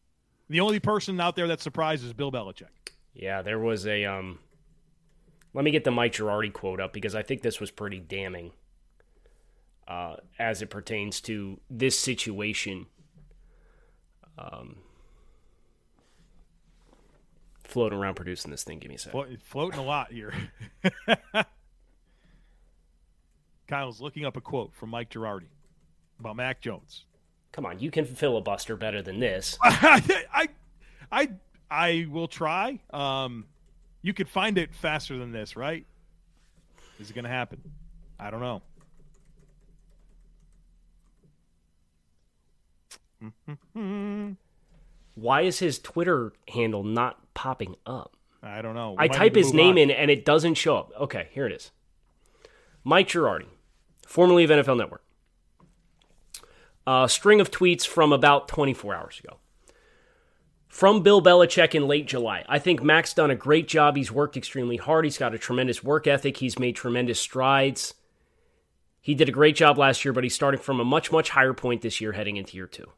The 0.50 0.62
only 0.62 0.80
person 0.80 1.20
out 1.20 1.36
there 1.36 1.48
that 1.48 1.60
surprised 1.60 2.06
is 2.06 2.14
Bill 2.14 2.32
Belichick. 2.32 2.94
Yeah, 3.14 3.42
there 3.42 3.60
was 3.60 3.86
a. 3.88 4.06
Um, 4.06 4.40
let 5.54 5.66
me 5.66 5.72
get 5.72 5.84
the 5.84 5.92
Mike 5.92 6.14
Giardi 6.14 6.52
quote 6.52 6.80
up 6.80 6.94
because 6.94 7.16
I 7.16 7.24
think 7.24 7.42
this 7.42 7.60
was 7.60 7.72
pretty 7.72 8.00
damning 8.00 8.52
uh, 9.88 10.18
as 10.38 10.62
it 10.62 10.70
pertains 10.70 11.22
to 11.22 11.60
this 11.70 11.98
situation. 11.98 12.88
Um, 14.38 14.78
floating 17.64 17.98
around 17.98 18.16
producing 18.16 18.52
this 18.52 18.64
thing. 18.64 18.80
Give 18.80 18.90
me 18.90 18.96
a 18.96 19.00
second. 19.00 19.40
Floating 19.44 19.80
a 19.80 19.84
lot 19.84 20.12
here. 20.12 20.34
Kyle's 23.68 24.00
looking 24.00 24.26
up 24.26 24.38
a 24.38 24.42
quote 24.42 24.74
from 24.74 24.90
Mike 24.90 25.10
Giardi 25.10 25.48
about 26.20 26.36
Mac 26.36 26.62
Jones. 26.62 27.06
Come 27.52 27.66
on, 27.66 27.80
you 27.80 27.92
can 27.92 28.06
filibuster 28.06 28.76
better 28.78 29.02
than 29.02 29.20
this. 29.20 29.58
I, 29.64 30.50
I, 31.12 31.30
I 31.70 32.08
will 32.10 32.28
try. 32.28 32.80
Um, 32.92 33.46
you 34.08 34.14
could 34.14 34.30
find 34.30 34.58
it 34.58 34.74
faster 34.74 35.18
than 35.18 35.34
this, 35.34 35.58
right? 35.58 35.86
Is 36.98 37.10
it 37.10 37.14
going 37.14 37.26
to 37.26 37.30
happen? 37.30 37.62
I 38.18 38.32
don't 38.32 38.40
know. 38.40 38.62
Why 45.16 45.42
is 45.42 45.60
his 45.60 45.78
Twitter 45.78 46.32
handle 46.48 46.86
not 46.86 47.34
popping 47.34 47.76
up? 47.86 48.16
I 48.42 48.62
don't 48.62 48.76
know. 48.76 48.92
We 48.92 48.98
I 49.00 49.08
type 49.10 49.36
his 49.36 49.54
name 49.54 49.74
on. 49.74 49.78
in 49.80 49.92
and 49.92 50.10
it 50.10 50.24
doesn't 50.24 50.54
show 50.54 50.78
up. 50.78 50.94
Okay, 51.02 51.28
here 51.32 51.46
it 51.46 51.52
is. 51.52 51.72
Mike 52.86 53.10
Giardi, 53.10 53.48
formerly 54.08 54.46
of 54.46 54.52
NFL 54.52 54.78
Network. 54.78 55.04
A 56.86 57.10
string 57.10 57.42
of 57.42 57.52
tweets 57.52 57.86
from 57.86 58.14
about 58.14 58.48
24 58.48 58.96
hours 58.96 59.20
ago. 59.20 59.40
From 60.68 61.02
Bill 61.02 61.22
Belichick 61.22 61.74
in 61.74 61.88
late 61.88 62.08
July. 62.08 62.46
I 62.48 62.60
think 62.60 62.84
Mac's 62.84 63.14
done 63.14 63.32
a 63.32 63.36
great 63.36 63.68
job. 63.68 63.96
He's 63.96 64.12
worked 64.12 64.38
extremely 64.38 64.78
hard. 64.78 65.06
He's 65.06 65.18
got 65.18 65.34
a 65.34 65.40
tremendous 65.40 65.84
work 65.84 66.08
ethic. 66.08 66.38
He's 66.38 66.60
made 66.60 66.76
tremendous 66.76 67.20
strides. 67.20 67.94
He 69.02 69.16
did 69.16 69.30
a 69.30 69.32
great 69.32 69.56
job 69.56 69.78
last 69.78 70.04
year, 70.04 70.14
but 70.14 70.26
he's 70.26 70.36
starting 70.36 70.60
from 70.60 70.80
a 70.80 70.86
much, 70.86 71.12
much 71.12 71.30
higher 71.30 71.54
point 71.54 71.82
this 71.82 72.02
year 72.02 72.12
heading 72.12 72.36
into 72.36 72.58
year 72.58 72.68
two. 72.68 72.92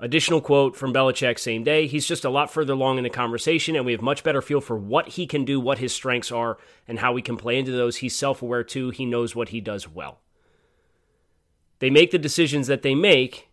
Additional 0.00 0.40
quote 0.42 0.76
from 0.76 0.92
Belichick, 0.92 1.38
same 1.38 1.64
day. 1.64 1.86
He's 1.86 2.06
just 2.06 2.24
a 2.24 2.30
lot 2.30 2.50
further 2.50 2.74
along 2.74 2.98
in 2.98 3.04
the 3.04 3.10
conversation, 3.10 3.76
and 3.76 3.86
we 3.86 3.92
have 3.92 4.02
much 4.02 4.22
better 4.22 4.42
feel 4.42 4.60
for 4.60 4.76
what 4.76 5.08
he 5.08 5.26
can 5.26 5.44
do, 5.44 5.58
what 5.58 5.78
his 5.78 5.94
strengths 5.94 6.30
are, 6.30 6.58
and 6.86 6.98
how 6.98 7.12
we 7.12 7.22
can 7.22 7.36
play 7.36 7.58
into 7.58 7.72
those. 7.72 7.96
He's 7.96 8.16
self 8.16 8.42
aware 8.42 8.64
too. 8.64 8.90
He 8.90 9.06
knows 9.06 9.34
what 9.34 9.50
he 9.50 9.60
does 9.60 9.88
well. 9.88 10.20
They 11.78 11.90
make 11.90 12.10
the 12.10 12.18
decisions 12.18 12.66
that 12.66 12.82
they 12.82 12.94
make, 12.94 13.48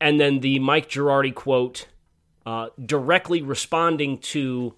and 0.00 0.18
then 0.20 0.40
the 0.40 0.58
Mike 0.58 0.88
Giardi 0.88 1.34
quote 1.34 1.86
uh, 2.46 2.68
directly 2.84 3.42
responding 3.42 4.18
to 4.18 4.74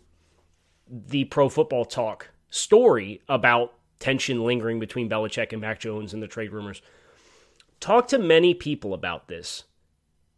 the 0.89 1.25
Pro 1.25 1.49
Football 1.49 1.85
Talk 1.85 2.31
story 2.49 3.21
about 3.29 3.75
tension 3.99 4.45
lingering 4.45 4.79
between 4.79 5.09
Belichick 5.09 5.53
and 5.53 5.61
Mac 5.61 5.81
Jones 5.81 6.15
and 6.15 6.23
the 6.23 6.29
trade 6.29 6.53
rumors. 6.53 6.83
Talk 7.81 8.09
to 8.09 8.19
many 8.19 8.55
people 8.55 8.95
about 8.95 9.29
this 9.29 9.65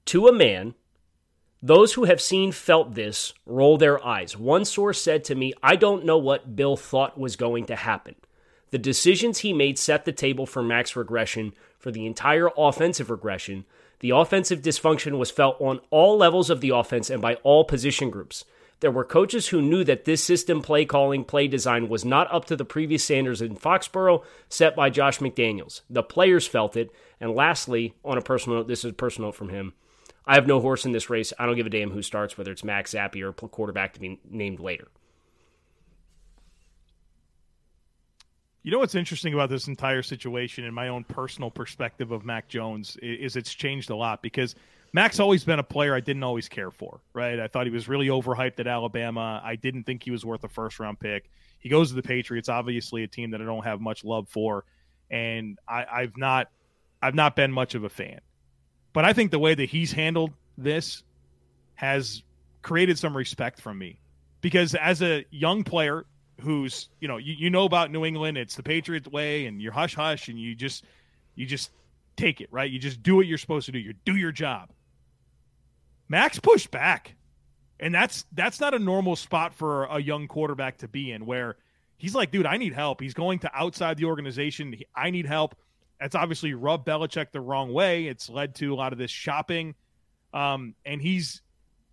to 0.07 0.27
a 0.27 0.33
man. 0.33 0.75
Those 1.61 1.95
who 1.95 2.05
have 2.05 2.21
seen, 2.21 2.53
felt 2.53 2.95
this, 2.95 3.35
roll 3.45 3.79
their 3.79 4.05
eyes. 4.05 4.37
One 4.37 4.65
source 4.65 5.03
said 5.03 5.25
to 5.25 5.35
me, 5.35 5.53
I 5.63 5.75
don't 5.75 6.05
know 6.05 6.19
what 6.19 6.55
Bill 6.55 6.77
thought 6.77 7.19
was 7.19 7.35
going 7.35 7.67
to 7.67 7.77
happen. 7.77 8.15
The 8.71 8.79
decisions 8.79 9.39
he 9.39 9.53
made 9.53 9.79
set 9.79 10.05
the 10.05 10.13
table 10.13 10.47
for 10.47 10.63
Mac's 10.63 10.95
regression, 10.95 11.53
for 11.79 11.91
the 11.91 12.07
entire 12.07 12.49
offensive 12.57 13.11
regression. 13.11 13.65
The 14.01 14.11
offensive 14.11 14.63
dysfunction 14.63 15.19
was 15.19 15.31
felt 15.31 15.61
on 15.61 15.81
all 15.91 16.17
levels 16.17 16.51
of 16.51 16.61
the 16.61 16.71
offense 16.71 17.11
and 17.11 17.21
by 17.21 17.35
all 17.37 17.65
position 17.65 18.11
groups. 18.11 18.45
There 18.81 18.93
were 18.93 19.05
coaches 19.05 19.49
who 19.49 19.61
knew 19.61 19.83
that 19.85 20.05
this 20.05 20.23
system 20.23 20.63
play 20.63 20.85
calling, 20.85 21.25
play 21.25 21.49
design 21.49 21.89
was 21.89 22.05
not 22.05 22.33
up 22.33 22.45
to 22.45 22.57
the 22.57 22.65
previous 22.65 23.03
standards 23.03 23.43
in 23.43 23.57
Foxborough 23.57 24.23
set 24.49 24.77
by 24.77 24.89
Josh 24.89 25.19
McDaniels. 25.19 25.81
The 25.91 26.05
players 26.05 26.47
felt 26.47 26.77
it. 26.77 26.93
And 27.21 27.35
lastly, 27.35 27.95
on 28.05 28.19
a 28.19 28.23
personal 28.23 28.59
note, 28.59 28.69
this 28.69 28.85
is 28.85 28.93
a 28.93 28.95
personal 28.95 29.29
note 29.29 29.35
from 29.35 29.49
him. 29.49 29.73
I 30.25 30.35
have 30.35 30.47
no 30.47 30.61
horse 30.61 30.85
in 30.85 30.93
this 30.93 31.11
race. 31.11 31.33
I 31.39 31.47
don't 31.47 31.57
give 31.57 31.67
a 31.67 31.71
damn 31.71 31.91
who 31.91 32.03
starts, 32.03 32.39
whether 32.39 32.53
it's 32.53 32.63
Max 32.63 32.93
Zappe 32.95 33.21
or 33.21 33.33
quarterback 33.33 33.95
to 33.95 34.01
be 34.01 34.21
named 34.31 34.61
later. 34.61 34.89
You 38.69 38.73
know 38.73 38.81
what's 38.81 38.95
interesting 38.95 39.33
about 39.33 39.49
this 39.49 39.67
entire 39.67 40.03
situation, 40.03 40.65
in 40.65 40.75
my 40.75 40.89
own 40.89 41.03
personal 41.03 41.51
perspective 41.51 42.13
of 42.13 42.27
Mac 42.27 42.49
Jones, 42.49 42.99
i- 43.03 43.07
is 43.07 43.35
it's 43.35 43.55
changed 43.55 43.89
a 43.89 43.97
lot 43.97 44.21
because 44.21 44.55
Mac's 44.93 45.19
always 45.19 45.43
been 45.43 45.59
a 45.59 45.63
player 45.63 45.95
I 45.95 46.01
didn't 46.01 46.23
always 46.23 46.51
care 46.51 46.71
for, 46.71 47.01
right? 47.15 47.41
I 47.41 47.49
thought 47.49 47.65
he 47.65 47.73
was 47.73 47.89
really 47.89 48.09
overhyped 48.09 48.61
at 48.61 48.67
Alabama. 48.67 49.41
I 49.43 49.57
didn't 49.57 49.85
think 49.85 50.03
he 50.03 50.11
was 50.11 50.23
worth 50.23 50.45
a 50.45 50.51
first 50.51 50.81
round 50.81 51.01
pick. 51.01 51.31
He 51.61 51.71
goes 51.71 51.89
to 51.89 51.95
the 51.95 52.03
Patriots, 52.03 52.51
obviously 52.51 53.05
a 53.05 53.09
team 53.09 53.31
that 53.31 53.41
I 53.41 53.47
don't 53.47 53.65
have 53.65 53.81
much 53.81 54.05
love 54.05 54.29
for, 54.29 54.67
and 55.11 55.59
I, 55.67 55.87
I've 55.91 56.19
not, 56.19 56.49
I've 57.01 57.15
not 57.15 57.37
been 57.37 57.51
much 57.51 57.75
of 57.75 57.85
a 57.85 57.89
fan. 57.89 58.21
But 58.93 59.07
I 59.07 59.15
think 59.15 59.31
the 59.31 59.39
way 59.39 59.55
that 59.55 59.71
he's 59.71 59.93
handled 59.93 60.35
this 60.59 61.05
has 61.77 62.23
created 62.61 62.99
some 62.99 63.17
respect 63.17 63.63
from 63.63 63.79
me 63.79 63.99
because 64.43 64.75
as 64.75 65.01
a 65.01 65.25
young 65.31 65.65
player 65.65 66.05
who's 66.41 66.89
you 67.01 67.09
know 67.09 67.17
you, 67.17 67.35
you 67.35 67.51
know 67.51 67.65
about 67.65 67.91
New 67.91 68.05
England, 68.05 68.39
it's 68.39 68.57
the 68.57 68.63
Patriots 68.63 69.09
way, 69.09 69.47
and 69.47 69.61
you're 69.61 69.73
hush 69.73 69.95
hush, 69.95 70.29
and 70.29 70.39
you 70.39 70.55
just 70.55 70.85
you 71.35 71.47
just 71.47 71.71
take 72.17 72.41
it 72.41 72.49
right. 72.51 72.71
You 72.71 72.79
just 72.79 73.03
do 73.03 73.17
what 73.17 73.27
you're 73.27 73.39
supposed 73.39 73.67
to 73.67 73.73
do. 73.73 73.79
You 73.79 73.95
do 74.05 74.17
your 74.17 74.33
job. 74.33 74.71
Max 76.09 76.39
pushed 76.39 76.71
back, 76.71 77.15
and 77.81 77.95
that's 77.95 78.25
that's 78.33 78.61
not 78.61 78.75
a 78.75 78.79
normal 78.79 79.17
spot 79.17 79.55
for 79.55 79.85
a 79.85 80.01
young 80.01 80.29
quarterback 80.29 80.79
to 80.79 80.89
be 80.89 81.13
in, 81.13 81.27
where 81.27 81.57
he's 81.97 82.15
like, 82.15 82.31
dude, 82.31 82.47
I 82.47 82.57
need 82.57 82.73
help. 82.73 83.01
He's 83.01 83.15
going 83.15 83.41
to 83.41 83.51
outside 83.55 83.97
the 83.97 84.07
organization. 84.07 84.75
I 84.95 85.11
need 85.11 85.27
help. 85.27 85.55
That's 86.01 86.15
obviously 86.15 86.55
rubbed 86.55 86.87
Belichick 86.87 87.33
the 87.33 87.41
wrong 87.41 87.73
way. 87.73 88.07
It's 88.07 88.31
led 88.31 88.55
to 88.57 88.73
a 88.73 88.77
lot 88.77 88.93
of 88.93 88.99
this 88.99 89.11
shopping, 89.11 89.75
um, 90.33 90.75
and 90.85 91.03
he's 91.03 91.43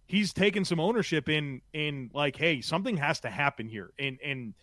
he's 0.07 0.33
taken 0.33 0.65
some 0.65 0.79
ownership 0.79 1.29
in 1.29 1.61
in 1.73 2.09
like, 2.13 2.35
hey, 2.35 2.61
something 2.61 2.97
has 2.97 3.19
to 3.21 3.29
happen 3.29 3.67
here, 3.67 3.91
and 3.99 4.17
and 4.23 4.53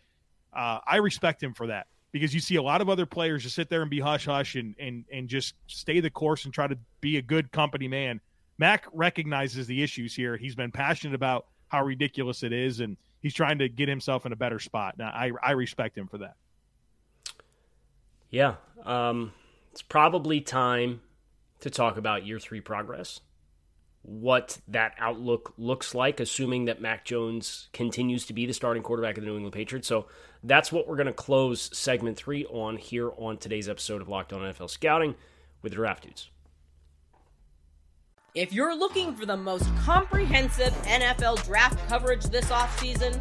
uh, 0.52 0.78
I 0.87 0.96
respect 0.96 1.42
him 1.42 1.55
for 1.55 1.68
that 1.68 1.87
because 2.12 2.35
you 2.35 2.40
see 2.40 2.57
a 2.57 2.62
lot 2.62 2.81
of 2.81 2.88
other 2.88 3.07
players 3.07 3.42
just 3.42 3.55
sit 3.55 3.68
there 3.68 3.83
and 3.83 3.90
be 3.90 4.00
hush 4.00 4.26
hush 4.26 4.55
and 4.55 4.74
and 4.78 5.05
and 5.12 5.28
just 5.28 5.55
stay 5.66 6.00
the 6.00 6.11
course 6.11 6.44
and 6.44 6.55
try 6.55 6.66
to 6.66 6.78
be 7.00 7.16
a 7.16 7.22
good 7.22 7.50
company 7.52 7.88
man. 7.88 8.20
Mac 8.59 8.87
recognizes 8.92 9.66
the 9.66 9.83
issues 9.83 10.14
here. 10.14 10.37
He's 10.37 10.55
been 10.55 10.70
passionate 10.70 11.14
about 11.14 11.46
how 11.68 11.85
ridiculous 11.85 12.42
it 12.42 12.52
is, 12.52 12.81
and 12.81 12.96
he's 13.20 13.35
trying 13.35 13.59
to 13.59 13.68
get 13.68 13.88
himself 13.88 14.26
in 14.26 14.33
a 14.33 14.37
better 14.37 14.61
spot. 14.61 14.98
Now, 14.98 15.09
I 15.09 15.33
I 15.42 15.52
respect 15.52 15.96
him 15.96 16.07
for 16.07 16.18
that. 16.18 16.37
Yeah, 18.31 18.55
um, 18.85 19.33
it's 19.72 19.83
probably 19.83 20.40
time 20.40 21.00
to 21.61 21.70
talk 21.70 21.96
about 21.96 22.26
year 22.26 22.38
three 22.38 22.61
progress. 22.61 23.20
What 24.03 24.59
that 24.69 24.95
outlook 24.99 25.55
looks 25.57 25.95
like, 25.95 26.19
assuming 26.19 26.65
that 26.65 26.81
Mac 26.81 27.05
Jones 27.05 27.69
continues 27.73 28.27
to 28.27 28.33
be 28.33 28.47
the 28.47 28.53
starting 28.53 28.83
quarterback 28.83 29.17
of 29.17 29.23
the 29.23 29.31
New 29.31 29.37
England 29.37 29.55
Patriots. 29.55 29.87
So 29.87 30.07
that's 30.43 30.73
what 30.73 30.88
we're 30.88 30.97
going 30.97 31.07
to 31.07 31.12
close 31.12 31.71
segment 31.77 32.17
three 32.17 32.45
on 32.47 32.77
here 32.77 33.11
on 33.17 33.38
today's 33.38 33.69
episode 33.69 34.03
of 34.03 34.09
Locked 34.09 34.33
On 34.33 34.41
NFL 34.41 34.71
Scouting 34.71 35.15
with 35.62 35.73
the 35.73 35.77
Draft 35.77 36.03
Dudes. 36.05 36.31
If 38.35 38.53
you're 38.53 38.75
looking 38.75 39.15
for 39.15 39.27
the 39.27 39.37
most 39.37 39.69
comprehensive 39.77 40.73
NFL 40.85 41.45
draft 41.45 41.87
coverage 41.87 42.25
this 42.25 42.47
offseason, 42.47 43.21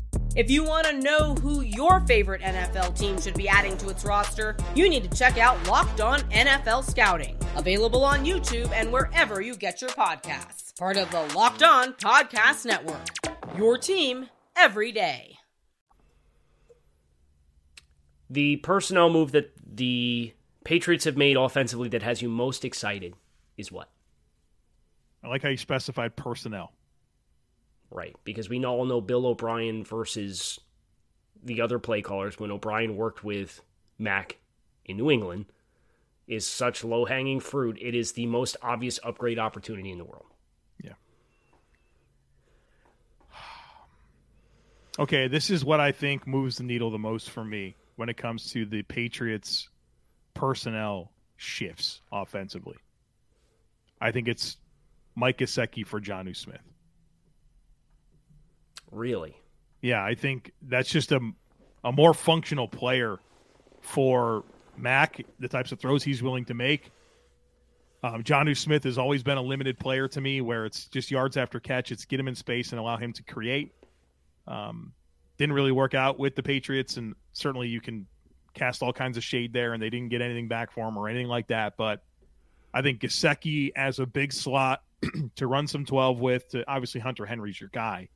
If 0.33 0.49
you 0.49 0.63
want 0.63 0.87
to 0.87 0.93
know 0.93 1.35
who 1.35 1.59
your 1.59 1.99
favorite 2.01 2.41
NFL 2.41 2.97
team 2.97 3.19
should 3.19 3.33
be 3.33 3.49
adding 3.49 3.75
to 3.77 3.89
its 3.89 4.05
roster, 4.05 4.55
you 4.75 4.87
need 4.87 5.03
to 5.03 5.17
check 5.17 5.37
out 5.37 5.67
Locked 5.67 5.99
On 5.99 6.21
NFL 6.31 6.89
Scouting, 6.89 7.37
available 7.57 8.05
on 8.05 8.23
YouTube 8.23 8.71
and 8.71 8.93
wherever 8.93 9.41
you 9.41 9.57
get 9.57 9.81
your 9.81 9.89
podcasts. 9.89 10.77
Part 10.79 10.95
of 10.95 11.11
the 11.11 11.21
Locked 11.35 11.63
On 11.63 11.91
Podcast 11.95 12.65
Network. 12.65 13.09
Your 13.57 13.77
team 13.77 14.29
every 14.55 14.93
day. 14.93 15.37
The 18.29 18.55
personnel 18.57 19.09
move 19.09 19.33
that 19.33 19.51
the 19.61 20.33
Patriots 20.63 21.03
have 21.03 21.17
made 21.17 21.35
offensively 21.35 21.89
that 21.89 22.03
has 22.03 22.21
you 22.21 22.29
most 22.29 22.63
excited 22.63 23.15
is 23.57 23.69
what? 23.69 23.89
I 25.25 25.27
like 25.27 25.43
how 25.43 25.49
you 25.49 25.57
specified 25.57 26.15
personnel. 26.15 26.71
Right, 27.93 28.15
because 28.23 28.49
we 28.49 28.63
all 28.63 28.85
know 28.85 29.01
Bill 29.01 29.25
O'Brien 29.25 29.83
versus 29.83 30.59
the 31.43 31.59
other 31.61 31.77
play 31.77 32.01
callers 32.01 32.39
when 32.39 32.49
O'Brien 32.49 32.95
worked 32.95 33.23
with 33.23 33.61
Mac 33.99 34.37
in 34.85 34.97
New 34.97 35.11
England 35.11 35.45
is 36.27 36.47
such 36.47 36.83
low 36.83 37.03
hanging 37.03 37.41
fruit. 37.41 37.77
It 37.81 37.93
is 37.93 38.13
the 38.13 38.25
most 38.25 38.55
obvious 38.61 38.99
upgrade 39.03 39.37
opportunity 39.37 39.91
in 39.91 39.97
the 39.97 40.05
world. 40.05 40.27
Yeah. 40.81 40.93
Okay, 44.99 45.27
this 45.27 45.49
is 45.49 45.63
what 45.63 45.79
I 45.79 45.91
think 45.91 46.27
moves 46.27 46.57
the 46.57 46.63
needle 46.63 46.91
the 46.91 46.99
most 46.99 47.29
for 47.29 47.45
me 47.45 47.75
when 47.95 48.09
it 48.09 48.17
comes 48.17 48.51
to 48.51 48.65
the 48.65 48.83
Patriots 48.83 49.69
personnel 50.33 51.11
shifts 51.37 52.01
offensively. 52.11 52.75
I 54.01 54.11
think 54.11 54.27
it's 54.27 54.57
Mike 55.15 55.37
Gesicki 55.37 55.85
for 55.85 56.01
Jonnu 56.01 56.35
Smith. 56.35 56.70
Really? 58.91 59.35
Yeah, 59.81 60.03
I 60.03 60.15
think 60.15 60.51
that's 60.61 60.89
just 60.89 61.11
a, 61.11 61.19
a 61.83 61.91
more 61.91 62.13
functional 62.13 62.67
player 62.67 63.19
for 63.81 64.43
Mac, 64.77 65.21
the 65.39 65.47
types 65.47 65.71
of 65.71 65.79
throws 65.79 66.03
he's 66.03 66.21
willing 66.21 66.45
to 66.45 66.53
make. 66.53 66.91
Um, 68.03 68.23
Jonnu 68.23 68.57
Smith 68.57 68.83
has 68.83 68.97
always 68.97 69.21
been 69.21 69.37
a 69.37 69.41
limited 69.41 69.77
player 69.77 70.07
to 70.07 70.21
me 70.21 70.41
where 70.41 70.65
it's 70.65 70.85
just 70.85 71.11
yards 71.11 71.37
after 71.37 71.59
catch. 71.59 71.91
It's 71.91 72.05
get 72.05 72.19
him 72.19 72.27
in 72.27 72.35
space 72.35 72.71
and 72.71 72.79
allow 72.79 72.97
him 72.97 73.13
to 73.13 73.23
create. 73.23 73.73
Um, 74.47 74.93
didn't 75.37 75.53
really 75.53 75.71
work 75.71 75.93
out 75.93 76.17
with 76.17 76.35
the 76.35 76.43
Patriots, 76.43 76.97
and 76.97 77.15
certainly 77.33 77.67
you 77.67 77.79
can 77.79 78.07
cast 78.53 78.81
all 78.81 78.91
kinds 78.91 79.17
of 79.17 79.23
shade 79.23 79.53
there, 79.53 79.73
and 79.73 79.81
they 79.81 79.89
didn't 79.89 80.09
get 80.09 80.21
anything 80.21 80.47
back 80.47 80.71
for 80.71 80.87
him 80.87 80.97
or 80.97 81.07
anything 81.07 81.27
like 81.27 81.47
that. 81.47 81.77
But 81.77 82.03
I 82.73 82.81
think 82.81 83.01
Gesicki 83.01 83.71
as 83.75 83.99
a 83.99 84.05
big 84.05 84.33
slot 84.33 84.83
to 85.35 85.47
run 85.47 85.67
some 85.67 85.85
12 85.85 86.19
with, 86.19 86.49
to 86.49 86.67
obviously 86.67 87.01
Hunter 87.01 87.25
Henry's 87.25 87.59
your 87.59 87.69
guy. 87.71 88.09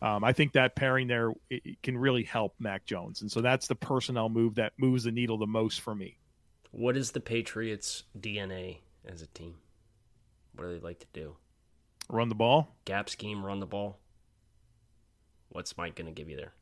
Um, 0.00 0.22
I 0.22 0.32
think 0.32 0.52
that 0.52 0.76
pairing 0.76 1.08
there 1.08 1.30
it, 1.50 1.62
it 1.64 1.82
can 1.82 1.98
really 1.98 2.22
help 2.22 2.54
Mac 2.58 2.84
Jones, 2.84 3.22
and 3.22 3.30
so 3.30 3.40
that's 3.40 3.66
the 3.66 3.74
personnel 3.74 4.28
move 4.28 4.54
that 4.56 4.72
moves 4.78 5.04
the 5.04 5.12
needle 5.12 5.38
the 5.38 5.46
most 5.46 5.80
for 5.80 5.94
me. 5.94 6.18
What 6.70 6.96
is 6.96 7.10
the 7.10 7.20
Patriots' 7.20 8.04
DNA 8.18 8.78
as 9.06 9.22
a 9.22 9.26
team? 9.26 9.56
What 10.54 10.64
do 10.66 10.74
they 10.74 10.80
like 10.80 11.00
to 11.00 11.06
do? 11.12 11.36
Run 12.08 12.28
the 12.28 12.34
ball. 12.34 12.76
Gap 12.84 13.08
scheme, 13.08 13.44
run 13.44 13.60
the 13.60 13.66
ball. 13.66 13.98
What's 15.50 15.76
Mike 15.76 15.94
going 15.94 16.06
to 16.06 16.12
give 16.12 16.28
you 16.28 16.36
there? 16.36 16.52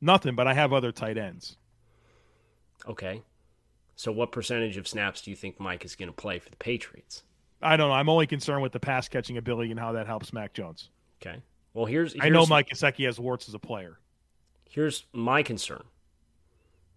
Nothing, 0.00 0.34
but 0.34 0.46
I 0.46 0.54
have 0.54 0.72
other 0.72 0.90
tight 0.90 1.18
ends. 1.18 1.56
Okay. 2.88 3.22
So, 3.94 4.10
what 4.10 4.32
percentage 4.32 4.76
of 4.76 4.88
snaps 4.88 5.22
do 5.22 5.30
you 5.30 5.36
think 5.36 5.60
Mike 5.60 5.84
is 5.84 5.94
going 5.94 6.08
to 6.08 6.12
play 6.12 6.38
for 6.38 6.50
the 6.50 6.56
Patriots? 6.56 7.22
I 7.60 7.76
don't 7.76 7.88
know. 7.88 7.94
I'm 7.94 8.08
only 8.08 8.26
concerned 8.26 8.62
with 8.62 8.72
the 8.72 8.80
pass 8.80 9.08
catching 9.08 9.36
ability 9.36 9.70
and 9.70 9.78
how 9.78 9.92
that 9.92 10.06
helps 10.06 10.32
Mac 10.32 10.52
Jones. 10.52 10.90
Okay. 11.20 11.40
Well, 11.74 11.86
here's, 11.86 12.12
here's 12.12 12.24
I 12.24 12.28
know 12.28 12.46
Mike 12.46 12.68
Gesicki 12.68 13.06
has 13.06 13.18
warts 13.18 13.48
as 13.48 13.54
a 13.54 13.58
player. 13.58 13.98
Here's 14.68 15.04
my 15.12 15.42
concern. 15.42 15.84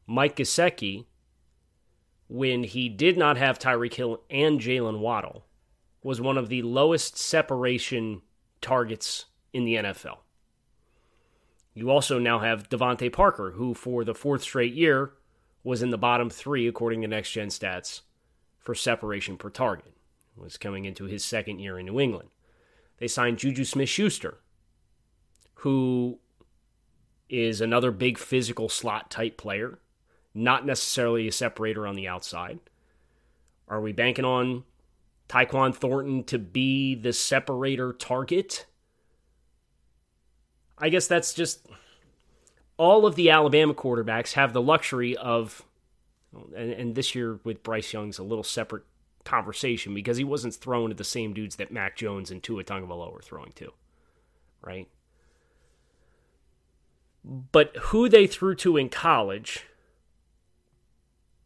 Mike 0.08 0.36
Gesicki, 0.36 1.06
when 2.28 2.64
he 2.64 2.90
did 2.90 3.18
not 3.18 3.38
have 3.38 3.60
Tyreek 3.60 3.94
Hill 3.94 4.22
and 4.30 4.60
Jaylen 4.60 5.00
Waddle, 5.00 5.46
was 6.04 6.22
one 6.22 6.38
of 6.38 6.50
the 6.50 6.62
lowest 6.62 7.18
separation 7.18 8.22
targets 8.62 9.26
in 9.54 9.66
the 9.66 9.76
NFL. 9.76 10.18
You 11.74 11.90
also 11.90 12.20
now 12.20 12.40
have 12.40 12.70
DeVante 12.70 13.12
Parker, 13.12 13.52
who 13.52 13.74
for 13.74 14.04
the 14.04 14.16
fourth 14.16 14.44
straight 14.44 14.74
year 14.74 15.12
was 15.64 15.82
in 15.82 15.90
the 15.90 15.98
bottom 15.98 16.30
three 16.30 16.68
according 16.68 17.02
to 17.02 17.08
Next 17.08 17.32
Gen 17.32 17.48
Stats 17.48 18.02
for 18.60 18.76
separation 18.76 19.36
per 19.36 19.50
target. 19.50 19.94
Was 20.38 20.58
coming 20.58 20.86
into 20.86 21.06
his 21.06 21.24
second 21.24 21.60
year 21.60 21.80
in 21.80 21.86
New 21.86 22.00
England. 22.00 22.30
They 22.98 23.08
signed 23.08 23.40
Juju 23.40 23.64
Smith 23.64 23.90
Schuster, 23.90 24.40
who 25.56 26.20
is 27.30 27.62
another 27.62 27.92
big 27.92 28.18
physical 28.18 28.70
slot 28.70 29.10
type 29.10 29.38
player, 29.38 29.80
not 30.34 30.66
necessarily 30.66 31.28
a 31.28 31.32
separator 31.32 31.88
on 31.88 31.96
the 31.96 32.08
outside. 32.08 32.60
Are 33.68 33.82
we 33.82 33.92
banking 33.92 34.26
on 34.26 34.64
Tyquan 35.28 35.76
Thornton 35.76 36.24
to 36.26 36.38
be 36.38 36.96
the 36.96 37.14
separator 37.14 37.94
target? 37.94 38.68
I 40.78 40.90
guess 40.90 41.08
that's 41.08 41.34
just 41.34 41.66
all 42.78 43.06
of 43.06 43.16
the 43.16 43.30
Alabama 43.30 43.74
quarterbacks 43.74 44.34
have 44.34 44.54
the 44.54 44.62
luxury 44.62 45.16
of, 45.16 45.64
and, 46.56 46.72
and 46.72 46.96
this 46.96 47.16
year 47.16 47.40
with 47.44 47.64
Bryce 47.64 47.94
Young's 47.94 48.20
a 48.20 48.24
little 48.24 48.44
separate 48.44 48.84
conversation 49.24 49.94
because 49.94 50.18
he 50.18 50.24
wasn't 50.24 50.54
thrown 50.54 50.90
to 50.90 50.96
the 50.96 51.04
same 51.04 51.34
dudes 51.34 51.56
that 51.56 51.72
Mac 51.72 51.96
Jones 51.96 52.30
and 52.30 52.44
Tua 52.44 52.64
Tagovailoa 52.64 53.12
were 53.12 53.22
throwing 53.22 53.54
to, 53.54 53.72
right? 54.62 54.88
But 57.28 57.76
who 57.78 58.08
they 58.08 58.28
threw 58.28 58.54
to 58.56 58.78
in 58.78 58.90
college 58.90 59.66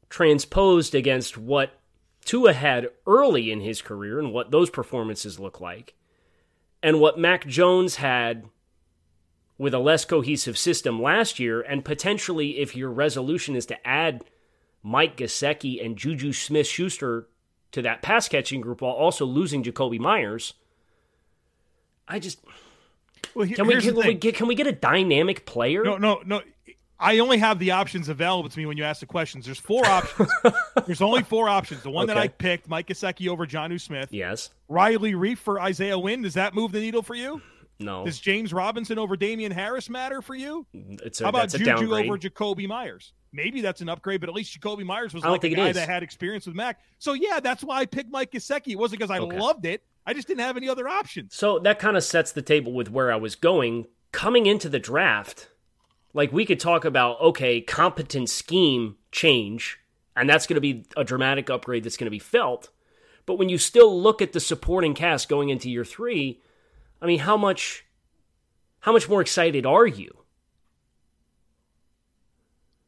transposed 0.10 0.94
against 0.94 1.38
what 1.38 1.80
Tua 2.26 2.52
had 2.52 2.90
early 3.08 3.50
in 3.50 3.62
his 3.62 3.82
career 3.82 4.20
and 4.20 4.34
what 4.34 4.52
those 4.52 4.70
performances 4.70 5.40
look 5.40 5.62
like, 5.62 5.96
and 6.84 7.00
what 7.00 7.18
Mac 7.18 7.48
Jones 7.48 7.96
had 7.96 8.50
with 9.58 9.74
a 9.74 9.80
less 9.80 10.04
cohesive 10.04 10.58
system 10.58 11.02
last 11.02 11.40
year, 11.40 11.62
and 11.62 11.86
potentially 11.86 12.60
if 12.60 12.76
your 12.76 12.90
resolution 12.90 13.56
is 13.56 13.66
to 13.68 13.88
add 13.88 14.24
Mike 14.84 15.18
Gesicki 15.18 15.84
and 15.84 15.98
Juju 15.98 16.34
Smith 16.34 16.68
Schuster 16.68 17.28
to 17.72 17.82
that 17.82 18.02
pass 18.02 18.28
catching 18.28 18.62
group 18.62 18.82
while 18.82 18.94
also 18.94 19.26
losing 19.26 19.64
Jakobi 19.64 20.00
Meyers. 20.00 20.54
I 22.08 22.20
just 22.20 22.40
well, 23.36 23.46
here, 23.46 23.56
can 23.56 23.68
we 23.68 23.82
can 23.82 23.96
we 23.96 24.14
get 24.14 24.36
can 24.36 24.48
we 24.48 24.56
get 24.56 24.68
a 24.68 24.72
dynamic 24.72 25.46
player? 25.46 25.84
No, 25.84 25.98
no, 25.98 26.22
no. 26.26 26.42
I 27.02 27.20
only 27.20 27.38
have 27.38 27.60
the 27.60 27.72
options 27.72 28.10
available 28.10 28.50
to 28.50 28.60
me 28.60 28.66
when 28.66 28.76
you 28.76 28.84
ask 28.84 29.00
the 29.00 29.06
questions. 29.06 29.46
There's 29.46 29.58
four 29.58 29.86
options. 29.86 30.30
There's 30.86 31.02
only 31.02 31.24
four 31.24 31.48
options. 31.48 31.82
The 31.82 31.90
one 31.90 32.04
Okay. 32.10 32.14
that 32.14 32.20
I 32.22 32.28
picked, 32.28 32.68
Mike 32.68 32.88
Gesicki 32.88 33.30
over 33.30 33.48
Jonnu 33.48 33.80
Smith. 33.80 34.10
Yes. 34.12 34.50
Riley 34.68 35.14
Reiff 35.14 35.38
for 35.38 35.62
Isaiah 35.62 35.98
Wynn. 35.98 36.24
Does 36.24 36.34
that 36.34 36.54
move 36.54 36.74
the 36.74 36.82
needle 36.82 37.02
for 37.02 37.16
you? 37.16 37.42
No. 37.80 38.04
Does 38.04 38.20
James 38.20 38.52
Robinson 38.52 39.00
over 39.00 39.16
Damien 39.16 39.54
Harris 39.54 39.90
matter 39.90 40.22
for 40.22 40.36
you? 40.36 40.66
It's 40.74 41.22
a, 41.22 41.24
How 41.24 41.30
about 41.30 41.50
Juju 41.52 41.64
downgrade. 41.64 42.06
over 42.08 42.18
Jakobi 42.18 42.68
Meyers? 42.68 43.14
Maybe 43.32 43.62
that's 43.62 43.80
an 43.80 43.88
upgrade, 43.88 44.20
but 44.20 44.28
at 44.28 44.36
least 44.36 44.60
Jakobi 44.60 44.84
Meyers 44.84 45.14
was 45.14 45.24
like 45.24 45.46
a 45.46 45.50
guy 45.50 45.72
that 45.72 45.88
had 45.88 46.04
experience 46.04 46.48
with 46.48 46.56
Mac. 46.56 46.82
So 46.98 47.14
yeah, 47.14 47.40
that's 47.40 47.64
why 47.64 47.78
I 47.80 47.86
picked 47.86 48.12
Mike 48.12 48.32
Gesicki. 48.32 48.74
It 48.74 48.76
wasn't 48.78 49.00
because 49.00 49.12
I 49.12 49.20
Okay. 49.20 49.38
loved 49.40 49.66
it. 49.66 49.84
I 50.10 50.14
just 50.14 50.28
didn't 50.28 50.40
have 50.40 50.58
any 50.58 50.68
other 50.68 50.88
options. 50.88 51.36
So 51.36 51.60
that 51.60 51.78
kind 51.78 51.96
of 51.96 52.04
sets 52.04 52.32
the 52.32 52.42
table 52.42 52.74
with 52.74 52.90
where 52.90 53.12
I 53.12 53.18
was 53.18 53.36
going. 53.36 53.86
Coming 54.12 54.48
into 54.48 54.68
the 54.68 54.80
draft, 54.80 55.50
like 56.16 56.34
we 56.34 56.48
could 56.48 56.60
talk 56.60 56.84
about, 56.84 57.22
okay, 57.22 57.62
competent 57.62 58.28
scheme 58.28 58.96
change, 59.12 59.78
and 60.16 60.28
that's 60.28 60.48
going 60.48 60.56
to 60.56 60.62
be 60.62 60.88
a 60.98 61.04
dramatic 61.04 61.52
upgrade 61.52 61.84
that's 61.84 61.96
going 61.96 62.08
to 62.08 62.10
be 62.10 62.18
felt. 62.18 62.70
But 63.28 63.38
when 63.38 63.50
you 63.50 63.60
still 63.60 64.02
look 64.02 64.20
at 64.20 64.34
the 64.34 64.40
supporting 64.40 64.96
cast 64.96 65.30
going 65.30 65.50
into 65.50 65.70
year 65.70 65.86
three, 65.86 66.42
I 67.00 67.06
mean, 67.06 67.20
how 67.20 67.38
much, 67.38 67.86
how 68.80 68.92
much 68.92 69.08
more 69.08 69.22
excited 69.22 69.68
are 69.68 69.86
you? 69.86 70.10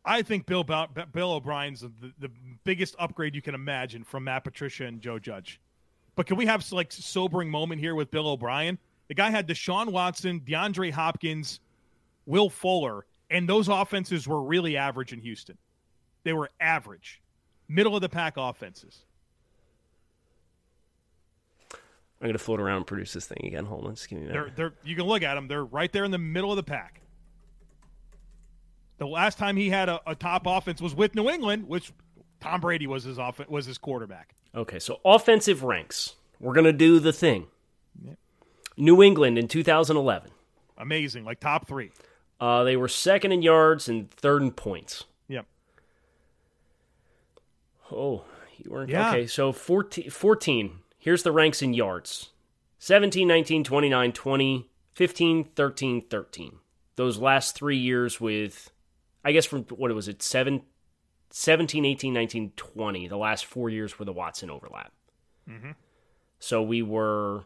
I 0.04 0.24
think 0.24 0.48
Bill 0.48 0.64
Bill 0.64 1.34
O'Brien's 1.34 1.82
the, 1.82 2.14
the 2.18 2.32
biggest 2.64 2.96
upgrade 2.98 3.36
you 3.36 3.44
can 3.44 3.54
imagine 3.54 4.04
from 4.04 4.24
Matt 4.24 4.44
Patricia 4.44 4.86
and 4.86 5.00
Joe 5.00 5.20
Judge. 5.20 5.62
But 6.22 6.28
can 6.28 6.38
we 6.38 6.46
have 6.46 6.72
like 6.72 6.92
sobering 6.92 7.50
moment 7.50 7.82
here 7.82 7.96
with 7.96 8.12
Bill 8.12 8.28
O'Brien? 8.28 8.78
The 9.08 9.16
guy 9.16 9.32
had 9.32 9.48
Deshaun 9.48 9.92
Watson, 9.92 10.42
DeAndre 10.42 10.92
Hopkins, 10.92 11.60
Will 12.28 12.48
Fuller, 12.48 13.08
and 13.32 13.50
those 13.50 13.68
offenses 13.68 14.28
were 14.28 14.44
really 14.44 14.78
average 14.78 15.14
in 15.14 15.20
Houston. 15.22 15.58
They 16.24 16.34
were 16.34 16.52
average, 16.60 17.24
middle 17.68 17.96
of 17.96 18.04
the 18.04 18.08
pack 18.08 18.36
offenses. 18.38 19.00
I'm 21.72 21.80
going 22.28 22.34
to 22.34 22.38
float 22.38 22.60
around 22.60 22.78
and 22.78 22.86
produce 22.86 23.14
this 23.14 23.26
thing 23.26 23.42
again. 23.44 23.66
Hold 23.66 23.88
on, 23.88 23.96
just 23.96 24.08
give 24.08 24.20
me 24.20 24.26
a 24.26 24.28
minute. 24.28 24.56
They're, 24.56 24.70
they're, 24.70 24.78
you 24.84 24.96
can 24.96 25.06
look 25.06 25.24
at 25.24 25.34
them; 25.34 25.48
they're 25.48 25.66
right 25.66 25.92
there 25.92 26.04
in 26.04 26.12
the 26.12 26.20
middle 26.20 26.52
of 26.52 26.56
the 26.56 26.62
pack. 26.62 27.02
The 29.00 29.08
last 29.08 29.40
time 29.40 29.58
he 29.58 29.72
had 29.72 29.90
a, 29.90 30.00
a 30.06 30.14
top 30.14 30.44
offense 30.46 30.82
was 30.82 30.94
with 30.94 31.16
New 31.16 31.32
England, 31.32 31.68
which 31.68 31.92
Tom 32.40 32.62
Brady 32.62 32.86
was 32.86 33.06
his 33.06 33.18
off, 33.18 33.42
was 33.50 33.66
his 33.66 33.80
quarterback. 33.80 34.36
Okay, 34.56 34.80
so 34.80 35.00
offensive 35.06 35.64
ranks. 35.64 36.16
We're 36.40 36.54
going 36.54 36.66
to 36.66 36.74
do 36.74 37.00
the 37.00 37.14
thing. 37.14 37.48
New 38.78 39.02
England 39.04 39.38
in 39.38 39.48
2011. 39.48 40.32
Amazing, 40.78 41.24
like 41.26 41.40
top 41.40 41.68
three. 41.68 41.92
Uh, 42.40 42.64
they 42.64 42.76
were 42.76 42.88
second 42.88 43.32
in 43.32 43.42
yards 43.42 43.88
and 43.88 44.10
third 44.12 44.42
in 44.42 44.52
points. 44.52 45.06
Yep. 45.28 45.46
Oh, 47.92 48.24
you 48.58 48.72
weren't 48.72 48.90
Yeah. 48.90 49.10
okay. 49.10 49.28
So 49.28 49.52
14, 49.52 50.10
14. 50.10 50.80
Here's 50.98 51.24
the 51.24 51.32
ranks 51.32 51.62
in 51.62 51.74
yards 51.74 52.30
17, 52.80 53.28
19, 53.28 53.64
29, 53.64 54.12
20, 54.12 54.70
15, 54.94 55.44
13, 55.56 56.02
13. 56.10 56.58
Those 56.96 57.18
last 57.18 57.56
three 57.56 57.78
years 57.78 58.20
with, 58.20 58.72
I 59.24 59.32
guess 59.32 59.46
from 59.46 59.64
what 59.66 59.94
was 59.94 60.08
it, 60.08 60.22
7, 60.22 60.62
17, 61.32 61.86
18, 61.86 62.13
19, 62.13 62.52
20. 62.56 63.08
The 63.08 63.17
last 63.17 63.46
four 63.46 63.70
years 63.70 63.98
were 63.98 64.06
the 64.06 64.13
Watson 64.13 64.50
overlap. 64.50 64.91
Mm-hmm. 65.50 65.72
So 66.39 66.62
we 66.62 66.82
were 66.82 67.46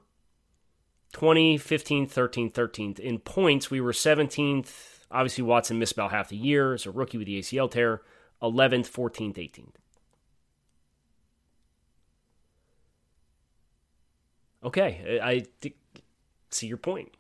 20, 1.13 1.57
15, 1.57 2.07
13, 2.07 2.51
13th. 2.51 2.99
In 2.99 3.19
points, 3.19 3.69
we 3.69 3.79
were 3.79 3.91
17th. 3.91 5.05
Obviously, 5.11 5.43
Watson 5.43 5.79
missed 5.79 5.93
about 5.93 6.11
half 6.11 6.29
the 6.29 6.37
year 6.37 6.73
as 6.73 6.85
a 6.85 6.91
rookie 6.91 7.17
with 7.17 7.27
the 7.27 7.39
ACL 7.39 7.69
tear. 7.69 8.01
11th, 8.41 8.89
14th, 8.89 9.35
18th. 9.35 9.75
Okay, 14.63 15.19
I, 15.21 15.45
I 15.63 15.73
see 16.49 16.67
your 16.67 16.77
point. 16.77 17.11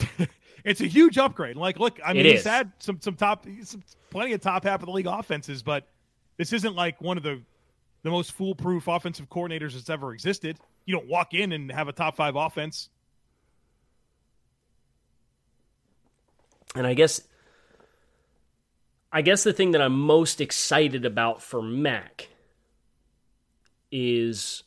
It's 0.64 0.80
a 0.80 0.86
huge 0.86 1.18
upgrade. 1.18 1.56
Like, 1.56 1.78
look, 1.78 1.98
I 2.04 2.12
mean, 2.12 2.24
he's 2.24 2.44
had 2.44 2.72
some 2.78 3.00
some 3.00 3.14
top, 3.14 3.46
some, 3.64 3.82
plenty 4.10 4.32
of 4.32 4.40
top 4.40 4.64
half 4.64 4.80
of 4.80 4.86
the 4.86 4.92
league 4.92 5.06
offenses, 5.06 5.62
but 5.62 5.88
this 6.42 6.52
isn't 6.52 6.74
like 6.74 7.00
one 7.00 7.16
of 7.16 7.22
the 7.22 7.40
the 8.02 8.10
most 8.10 8.32
foolproof 8.32 8.88
offensive 8.88 9.28
coordinators 9.30 9.74
that's 9.74 9.88
ever 9.88 10.12
existed. 10.12 10.58
You 10.86 10.96
don't 10.96 11.06
walk 11.06 11.34
in 11.34 11.52
and 11.52 11.70
have 11.70 11.86
a 11.86 11.92
top 11.92 12.16
five 12.16 12.34
offense. 12.34 12.88
And 16.74 16.84
I 16.84 16.94
guess 16.94 17.20
I 19.12 19.22
guess 19.22 19.44
the 19.44 19.52
thing 19.52 19.70
that 19.70 19.80
I'm 19.80 19.96
most 19.96 20.40
excited 20.40 21.04
about 21.04 21.42
for 21.42 21.62
Mac 21.62 22.28
is 23.92 24.64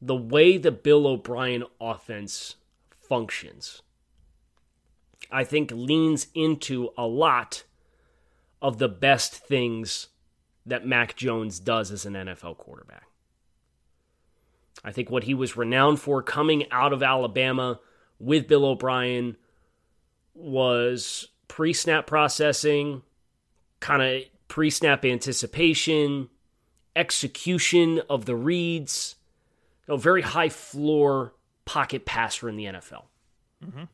the 0.00 0.14
way 0.14 0.56
the 0.56 0.70
Bill 0.70 1.08
O'Brien 1.08 1.64
offense 1.80 2.54
functions. 2.92 3.82
I 5.32 5.42
think 5.42 5.72
leans 5.72 6.28
into 6.32 6.90
a 6.96 7.08
lot 7.08 7.64
of 8.62 8.78
the 8.78 8.88
best 8.88 9.34
things 9.34 10.10
that 10.66 10.86
Mac 10.86 11.16
Jones 11.16 11.60
does 11.60 11.90
as 11.90 12.04
an 12.04 12.14
NFL 12.14 12.58
quarterback. 12.58 13.04
I 14.84 14.92
think 14.92 15.10
what 15.10 15.24
he 15.24 15.34
was 15.34 15.56
renowned 15.56 16.00
for 16.00 16.22
coming 16.22 16.70
out 16.70 16.92
of 16.92 17.02
Alabama 17.02 17.80
with 18.18 18.46
Bill 18.46 18.64
O'Brien 18.64 19.36
was 20.34 21.28
pre 21.48 21.72
snap 21.72 22.06
processing, 22.06 23.02
kind 23.80 24.02
of 24.02 24.22
pre 24.48 24.70
snap 24.70 25.04
anticipation, 25.04 26.28
execution 26.94 28.00
of 28.10 28.26
the 28.26 28.36
reads, 28.36 29.16
you 29.86 29.94
know, 29.94 29.98
very 29.98 30.22
high 30.22 30.48
floor 30.48 31.34
pocket 31.64 32.04
passer 32.04 32.48
in 32.48 32.56
the 32.56 32.64
NFL. 32.64 33.04
Mm-hmm. 33.64 33.84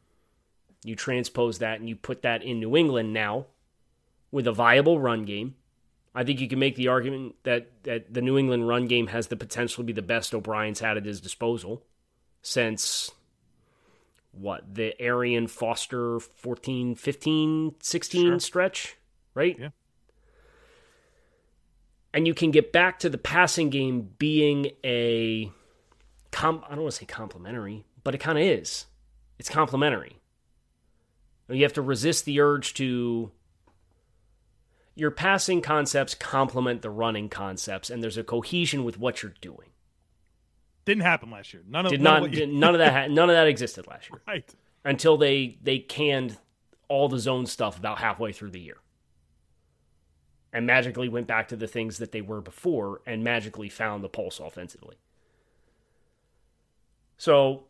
You 0.85 0.97
transpose 0.97 1.59
that 1.59 1.79
and 1.79 1.89
you 1.89 1.97
put 1.97 2.23
that 2.23 2.43
in 2.43 2.61
New 2.61 2.77
England 2.77 3.13
now 3.13 3.47
with 4.31 4.47
a 4.47 4.53
viable 4.53 4.99
run 4.99 5.25
game. 5.25 5.55
I 6.15 6.25
think 6.25 6.41
you 6.41 6.49
can 6.49 6.59
make 6.59 6.77
the 6.77 6.89
argument 6.89 7.37
that, 7.45 7.71
that 7.85 8.13
the 8.13 8.21
New 8.21 8.37
England 8.37 8.69
run 8.69 8.87
game 8.87 9.07
has 9.09 9.29
the 9.29 9.37
potential 9.37 9.83
to 9.83 9.87
be 9.87 9.93
the 9.95 10.03
best 10.03 10.35
O'Brien's 10.35 10.81
had 10.81 10.97
at 10.99 11.07
his 11.07 11.21
disposal 11.21 11.83
since 12.43 13.11
what 14.33 14.75
the 14.75 15.01
Arian 15.01 15.47
Foster 15.47 16.21
14 16.21 16.95
15 16.97 17.75
16 17.81 18.23
Sure. 18.23 18.39
stretch, 18.41 18.97
right? 19.35 19.57
Yeah. 19.59 19.69
And 22.15 22.27
you 22.27 22.35
can 22.35 22.51
get 22.51 22.73
back 22.73 22.99
to 23.01 23.09
the 23.09 23.19
passing 23.19 23.71
game 23.71 24.11
being 24.19 24.71
a 24.85 25.51
com- 26.31 26.63
I 26.67 26.75
don't 26.75 26.83
want 26.83 26.93
to 26.93 26.99
say 26.99 27.07
complimentary, 27.07 27.85
but 28.05 28.15
it 28.15 28.19
kind 28.19 28.37
of 28.39 28.45
is. 28.45 28.87
It's 29.39 29.49
complimentary. 29.49 30.19
You 31.49 31.63
have 31.63 31.73
to 31.75 31.83
resist 31.83 32.25
the 32.27 32.41
urge 32.41 32.75
to 32.75 33.31
your 34.95 35.11
passing 35.11 35.61
concepts 35.63 36.15
complement 36.15 36.83
the 36.83 36.91
running 36.91 37.29
concepts 37.29 37.91
and 37.91 38.03
there's 38.03 38.19
a 38.19 38.25
cohesion 38.25 38.85
with 38.85 38.99
what 38.99 39.23
you're 39.23 39.35
doing. 39.41 39.71
Didn't 40.85 41.05
happen 41.05 41.31
last 41.31 41.53
year. 41.55 41.63
None 41.69 41.87
of 41.87 41.93
Did 41.93 42.01
none 42.01 42.23
not 42.23 42.33
you- 42.35 42.47
none 42.47 42.75
of 42.75 42.79
that 42.79 42.93
ha- 42.93 43.07
none 43.13 43.31
of 43.31 43.35
that 43.35 43.47
existed 43.47 43.87
last 43.87 44.11
year 44.11 44.21
right. 44.27 44.55
until 44.85 45.17
they 45.17 45.59
they 45.63 45.79
canned 45.79 46.37
all 46.89 47.09
the 47.09 47.19
zone 47.19 47.47
stuff 47.47 47.79
about 47.79 47.99
halfway 47.99 48.33
through 48.33 48.51
the 48.51 48.61
year. 48.61 48.77
And 50.53 50.67
magically 50.67 51.09
went 51.09 51.27
back 51.27 51.49
to 51.49 51.57
the 51.57 51.67
things 51.67 51.97
that 51.99 52.13
they 52.13 52.21
were 52.21 52.43
before 52.43 53.01
and 53.07 53.25
magically 53.25 53.71
found 53.71 54.05
the 54.05 54.09
pulse 54.11 54.39
offensively. 54.39 54.97
So 57.17 57.65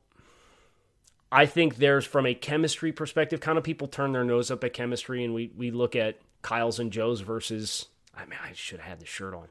I 1.31 1.47
think 1.47 1.77
there's 1.77 2.05
from 2.05 2.27
a 2.27 2.35
chemistry 2.35 2.91
perspective, 2.93 3.41
kind 3.41 3.57
of 3.59 3.65
people 3.65 3.87
turn 3.87 4.13
their 4.13 4.25
nose 4.25 4.51
up 4.51 4.65
at 4.65 4.73
chemistry 4.73 5.25
and 5.25 5.33
we 5.35 5.53
we 5.57 5.71
look 5.71 5.95
at 5.95 6.19
Kyle's 6.42 6.78
and 6.78 6.92
Joe's 6.92 7.20
versus 7.20 7.87
I 8.14 8.24
mean 8.26 8.38
I 8.42 8.52
should 8.55 8.81
have 8.81 8.88
had 8.88 9.00
the 9.00 9.07
shirt 9.07 9.35
on. 9.35 9.48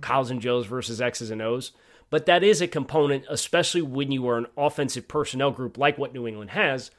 Kyle's 0.00 0.30
and 0.30 0.40
Joe's 0.40 0.66
versus 0.66 1.00
X's 1.00 1.30
and 1.30 1.40
O's. 1.40 1.72
But 2.10 2.26
that 2.26 2.44
is 2.44 2.60
a 2.60 2.68
component, 2.68 3.24
especially 3.28 3.82
when 3.82 4.12
you 4.12 4.28
are 4.28 4.38
an 4.38 4.46
offensive 4.56 5.08
personnel 5.08 5.50
group 5.50 5.78
like 5.78 5.98
what 5.98 6.12
New 6.12 6.28
England 6.28 6.50
has, 6.50 6.90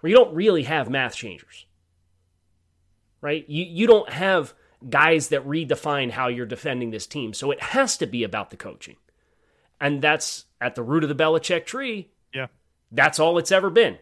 where 0.00 0.10
you 0.10 0.16
don't 0.16 0.34
really 0.34 0.64
have 0.64 0.88
math 0.88 1.14
changers. 1.14 1.66
Right? 3.20 3.48
You 3.48 3.64
you 3.64 3.86
don't 3.86 4.10
have 4.10 4.54
guys 4.88 5.28
that 5.28 5.46
redefine 5.46 6.10
how 6.10 6.28
you're 6.28 6.46
defending 6.46 6.90
this 6.90 7.06
team. 7.06 7.34
So 7.34 7.50
it 7.50 7.60
has 7.60 7.96
to 7.98 8.06
be 8.06 8.22
about 8.22 8.50
the 8.50 8.56
coaching. 8.56 8.96
And 9.80 10.02
that's 10.02 10.44
at 10.60 10.74
the 10.74 10.82
root 10.82 11.04
of 11.04 11.08
the 11.08 11.14
Belichick 11.14 11.66
tree. 11.66 12.10
Yeah. 12.34 12.46
That's 12.90 13.18
all 13.18 13.38
it's 13.38 13.52
ever 13.52 13.70
been. 13.70 13.98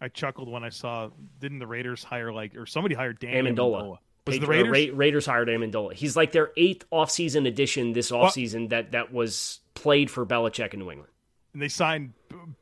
I 0.00 0.08
chuckled 0.08 0.48
when 0.48 0.62
I 0.64 0.68
saw 0.68 1.10
didn't 1.40 1.58
the 1.58 1.66
Raiders 1.66 2.04
hire 2.04 2.32
like 2.32 2.56
or 2.56 2.66
somebody 2.66 2.94
hired 2.94 3.18
Dan 3.18 3.44
Amendola. 3.44 3.98
Was 4.26 4.36
it 4.36 4.40
the 4.40 4.46
Raiders? 4.46 4.90
Ra- 4.90 4.96
Raiders 4.96 5.26
hired 5.26 5.48
Amendola. 5.48 5.92
He's 5.94 6.14
like 6.16 6.32
their 6.32 6.52
eighth 6.56 6.84
offseason 6.92 7.48
addition 7.48 7.92
this 7.94 8.10
offseason 8.10 8.68
that 8.70 8.92
that 8.92 9.12
was 9.12 9.60
played 9.74 10.10
for 10.10 10.24
Belichick 10.26 10.72
in 10.74 10.80
New 10.80 10.90
England. 10.90 11.10
and 11.54 11.62
they 11.62 11.68
signed 11.68 12.12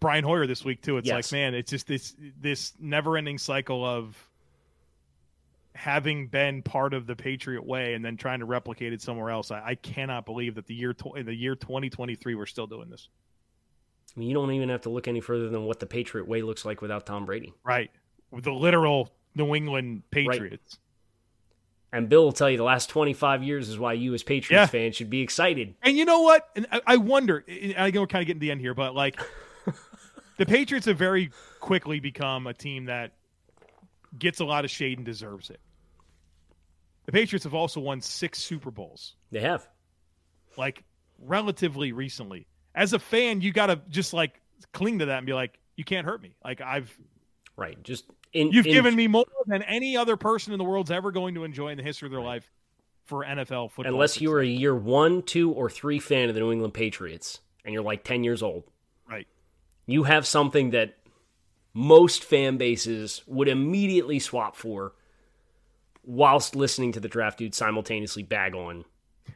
Brian 0.01 0.22
Hoyer 0.25 0.46
this 0.46 0.64
week 0.64 0.81
too. 0.83 0.96
It's 0.96 1.07
Yes. 1.09 1.33
like, 1.33 1.37
man, 1.38 1.55
it's 1.55 1.70
just 1.70 1.87
this 1.87 2.14
this 2.40 2.72
never 2.81 3.16
ending 3.16 3.37
cycle 3.38 3.85
of 3.85 4.16
having 5.75 6.27
been 6.29 6.62
part 6.62 6.94
of 6.94 7.07
the 7.07 7.14
Patriot 7.14 7.64
way 7.66 7.92
and 7.94 8.03
then 8.05 8.16
trying 8.16 8.38
to 8.38 8.46
replicate 8.46 8.92
it 8.94 9.03
somewhere 9.03 9.31
else. 9.31 9.51
I, 9.51 9.62
I 9.62 9.75
cannot 9.75 10.25
believe 10.25 10.55
that 10.55 10.66
the 10.66 10.75
year 10.75 10.94
tw- 10.94 11.22
the 11.25 11.35
year 11.35 11.55
twenty 11.55 11.90
twenty 11.90 12.14
three 12.14 12.35
we're 12.35 12.46
still 12.46 12.66
doing 12.66 12.88
this. 12.88 13.09
I 14.16 14.20
mean, 14.20 14.29
you 14.29 14.35
don't 14.35 14.50
even 14.52 14.70
have 14.70 14.83
to 14.83 14.90
look 14.90 15.09
any 15.09 15.20
further 15.20 15.48
than 15.50 15.64
what 15.64 15.79
the 15.79 15.87
Patriot 15.87 16.26
way 16.26 16.42
looks 16.42 16.64
like 16.64 16.81
without 16.81 17.05
Tom 17.07 17.26
Brady. 17.26 17.52
Right, 17.64 17.90
with 18.31 18.44
the 18.44 18.52
literal 18.52 19.12
New 19.35 19.55
England 19.55 20.02
Patriots. 20.11 20.79
And 21.92 22.09
Bill 22.09 22.24
will 22.24 22.33
tell 22.33 22.50
you 22.50 22.57
the 22.57 22.64
last 22.64 22.88
25 22.90 23.42
years 23.42 23.68
is 23.68 23.79
why 23.79 23.92
you, 23.92 24.12
as 24.14 24.22
Patriots 24.22 24.50
Yeah. 24.50 24.66
fans, 24.66 24.96
should 24.96 25.09
be 25.09 25.20
excited. 25.20 25.74
And 25.83 25.96
you 25.96 26.05
know 26.05 26.20
what? 26.22 26.48
And 26.57 26.66
I, 26.72 26.81
I 26.87 26.96
wonder. 26.96 27.44
I 27.79 27.90
know 27.90 28.00
we're 28.00 28.07
kind 28.07 28.22
of 28.22 28.26
getting 28.26 28.40
to 28.40 28.44
the 28.44 28.50
end 28.50 28.61
here, 28.61 28.74
but 28.74 28.94
like 28.94 29.18
the 30.38 30.46
Patriots 30.46 30.87
have 30.87 30.98
very 30.98 31.31
quickly 31.61 32.00
become 32.00 32.46
a 32.46 32.55
team 32.55 32.87
that 32.87 33.12
gets 34.18 34.40
a 34.40 34.44
lot 34.44 34.64
of 34.64 34.70
shade 34.70 34.98
and 34.98 35.07
deserves 35.07 35.48
it. 35.50 35.61
The 37.07 37.12
Patriots 37.12 37.44
have 37.44 37.55
also 37.55 37.81
won 37.81 38.00
six 38.00 38.40
Super 38.42 38.70
Bowls, 38.70 39.14
They 39.31 39.40
have. 39.40 39.66
like 40.57 40.83
relatively 41.18 41.92
recently. 41.92 42.46
As 42.77 42.93
a 42.93 42.99
fan, 43.01 43.41
you 43.41 43.53
got 43.53 43.67
to 43.67 43.81
just 43.89 44.12
like 44.12 44.41
cling 44.73 45.01
to 45.01 45.07
that 45.07 45.19
and 45.19 45.27
be 45.27 45.33
like, 45.33 45.59
you 45.77 45.85
can't 45.85 46.07
hurt 46.07 46.23
me. 46.23 46.37
Like 46.45 46.61
I've 46.61 46.97
Right. 47.57 47.83
Just 47.83 48.05
in. 48.33 48.53
you've 48.53 48.67
in- 48.67 48.73
given 48.73 48.95
me 48.95 49.09
more 49.09 49.25
than 49.47 49.62
any 49.62 49.97
other 49.97 50.17
person 50.17 50.53
in 50.53 50.59
the 50.59 50.65
world's 50.65 50.91
ever 50.91 51.11
going 51.11 51.35
to 51.35 51.45
enjoy 51.45 51.69
in 51.69 51.79
the 51.79 51.83
history 51.83 52.07
of 52.07 52.13
their 52.13 52.21
life 52.21 52.50
for 53.05 53.25
NFL 53.25 53.71
football. 53.71 53.94
Unless 53.94 54.21
you 54.21 54.31
were 54.31 54.40
a 54.40 54.46
year 54.46 54.75
one, 54.75 55.23
two, 55.23 55.50
or 55.53 55.71
three 55.71 55.98
fan 55.98 56.29
of 56.29 56.35
the 56.35 56.40
New 56.40 56.53
England 56.53 56.75
Patriots 56.75 57.40
and 57.65 57.73
you're 57.73 57.83
like 57.83 58.05
10 58.05 58.25
years 58.25 58.42
old, 58.42 58.65
right. 59.11 59.27
you 59.87 60.03
have 60.05 60.27
something 60.27 60.71
that 60.71 60.98
most 61.73 62.25
fan 62.25 62.57
bases 62.57 63.23
would 63.27 63.48
immediately 63.48 64.19
swap 64.19 64.57
for 64.57 64.92
whilst 66.05 66.55
listening 66.55 66.92
to 66.92 67.00
the 67.00 67.09
draft 67.09 67.38
dude 67.38 67.55
simultaneously 67.55 68.23
bag 68.23 68.55
on 68.55 68.85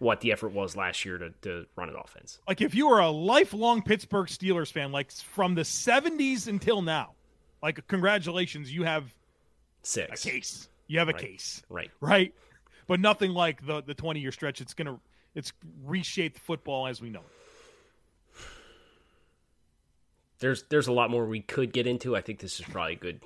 what 0.00 0.20
the 0.22 0.32
effort 0.32 0.48
was 0.50 0.74
last 0.76 1.04
year 1.04 1.16
to, 1.18 1.30
to 1.42 1.64
run 1.76 1.88
an 1.88 1.94
offense. 1.94 2.40
like 2.48 2.60
if 2.60 2.74
you 2.74 2.88
were 2.88 2.98
a 2.98 3.08
lifelong 3.10 3.82
Pittsburgh 3.82 4.26
Steelers 4.26 4.72
fan, 4.72 4.90
like 4.92 5.12
from 5.12 5.54
the 5.54 5.62
'70s 5.62 6.48
until 6.48 6.82
now, 6.82 7.12
like 7.62 7.86
congratulations, 7.86 8.72
you 8.72 8.82
have 8.82 9.04
a 9.04 9.06
Six. 9.82 10.24
case. 10.24 10.68
You 10.88 10.98
have 10.98 11.08
a 11.08 11.12
Right. 11.12 11.22
case, 11.22 11.62
Right. 11.68 11.90
right? 12.00 12.34
But 12.88 12.98
nothing 12.98 13.30
like 13.30 13.64
the 13.64 13.82
the 13.82 13.94
20 13.94 14.18
year 14.20 14.32
stretch. 14.32 14.60
It's 14.60 14.74
gonna 14.74 14.98
it's 15.36 15.52
reshaped 15.84 16.38
football 16.40 16.86
as 16.88 17.00
we 17.00 17.08
know 17.10 17.20
it. 17.20 17.26
there's 20.40 20.62
there's 20.64 20.86
a 20.88 20.92
lot 20.92 21.10
more 21.10 21.26
we 21.26 21.40
could 21.40 21.72
get 21.72 21.86
into. 21.86 22.16
I 22.16 22.20
think 22.22 22.40
this 22.40 22.58
is 22.58 22.66
probably 22.66 22.94
a 22.94 22.96
good 22.96 23.20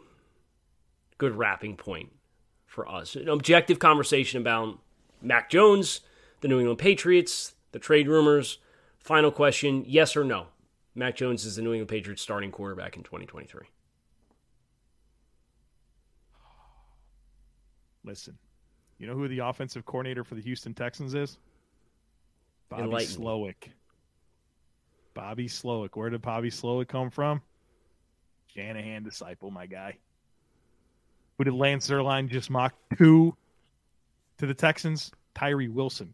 good 1.18 1.35
wrapping 1.37 1.77
point 1.77 2.11
for 2.66 2.89
us. 2.89 3.14
An 3.14 3.29
objective 3.29 3.79
conversation 3.79 4.41
about 4.41 4.79
Mac 5.22 5.49
Jones, 5.49 6.01
the 6.45 6.49
New 6.49 6.59
England 6.59 6.78
Patriots, 6.78 7.55
the 7.72 7.78
trade 7.78 8.07
rumors. 8.07 8.59
Final 8.99 9.30
question: 9.30 9.82
Yes 9.86 10.14
or 10.14 10.24
no? 10.24 10.49
Mac 10.95 11.16
Jones 11.16 11.47
is 11.47 11.57
the 11.57 11.62
New 11.62 11.72
England 11.72 11.88
Patriots 11.88 12.20
starting 12.20 12.51
quarterback 12.51 12.99
in 12.99 13.03
2023. 13.03 13.62
Listen, 18.05 18.36
you 18.99 19.07
know 19.07 19.14
who 19.14 19.26
the 19.26 19.38
offensive 19.38 19.86
coordinator 19.86 20.22
for 20.22 20.34
the 20.34 20.42
Houston 20.42 20.74
Texans 20.74 21.14
is? 21.14 21.38
Bobby. 22.68 23.07
Slowik. 23.07 23.70
Bobby 25.14 25.49
Slowik. 25.49 25.97
Where 25.97 26.11
did 26.11 26.20
Bobby 26.20 26.51
Slowik 26.51 26.88
come 26.88 27.09
from? 27.09 27.40
Shanahan 28.55 29.03
disciple, 29.03 29.51
my 29.51 29.64
guy. 29.64 29.97
Who 31.38 31.45
did 31.45 31.55
Lance 31.55 31.88
Zierlein 31.88 32.28
just 32.28 32.51
mock 32.51 32.74
two 32.99 33.34
to 34.36 34.45
the 34.45 34.53
Texans? 34.53 35.11
Tyree 35.34 35.68
Wilson. 35.68 36.12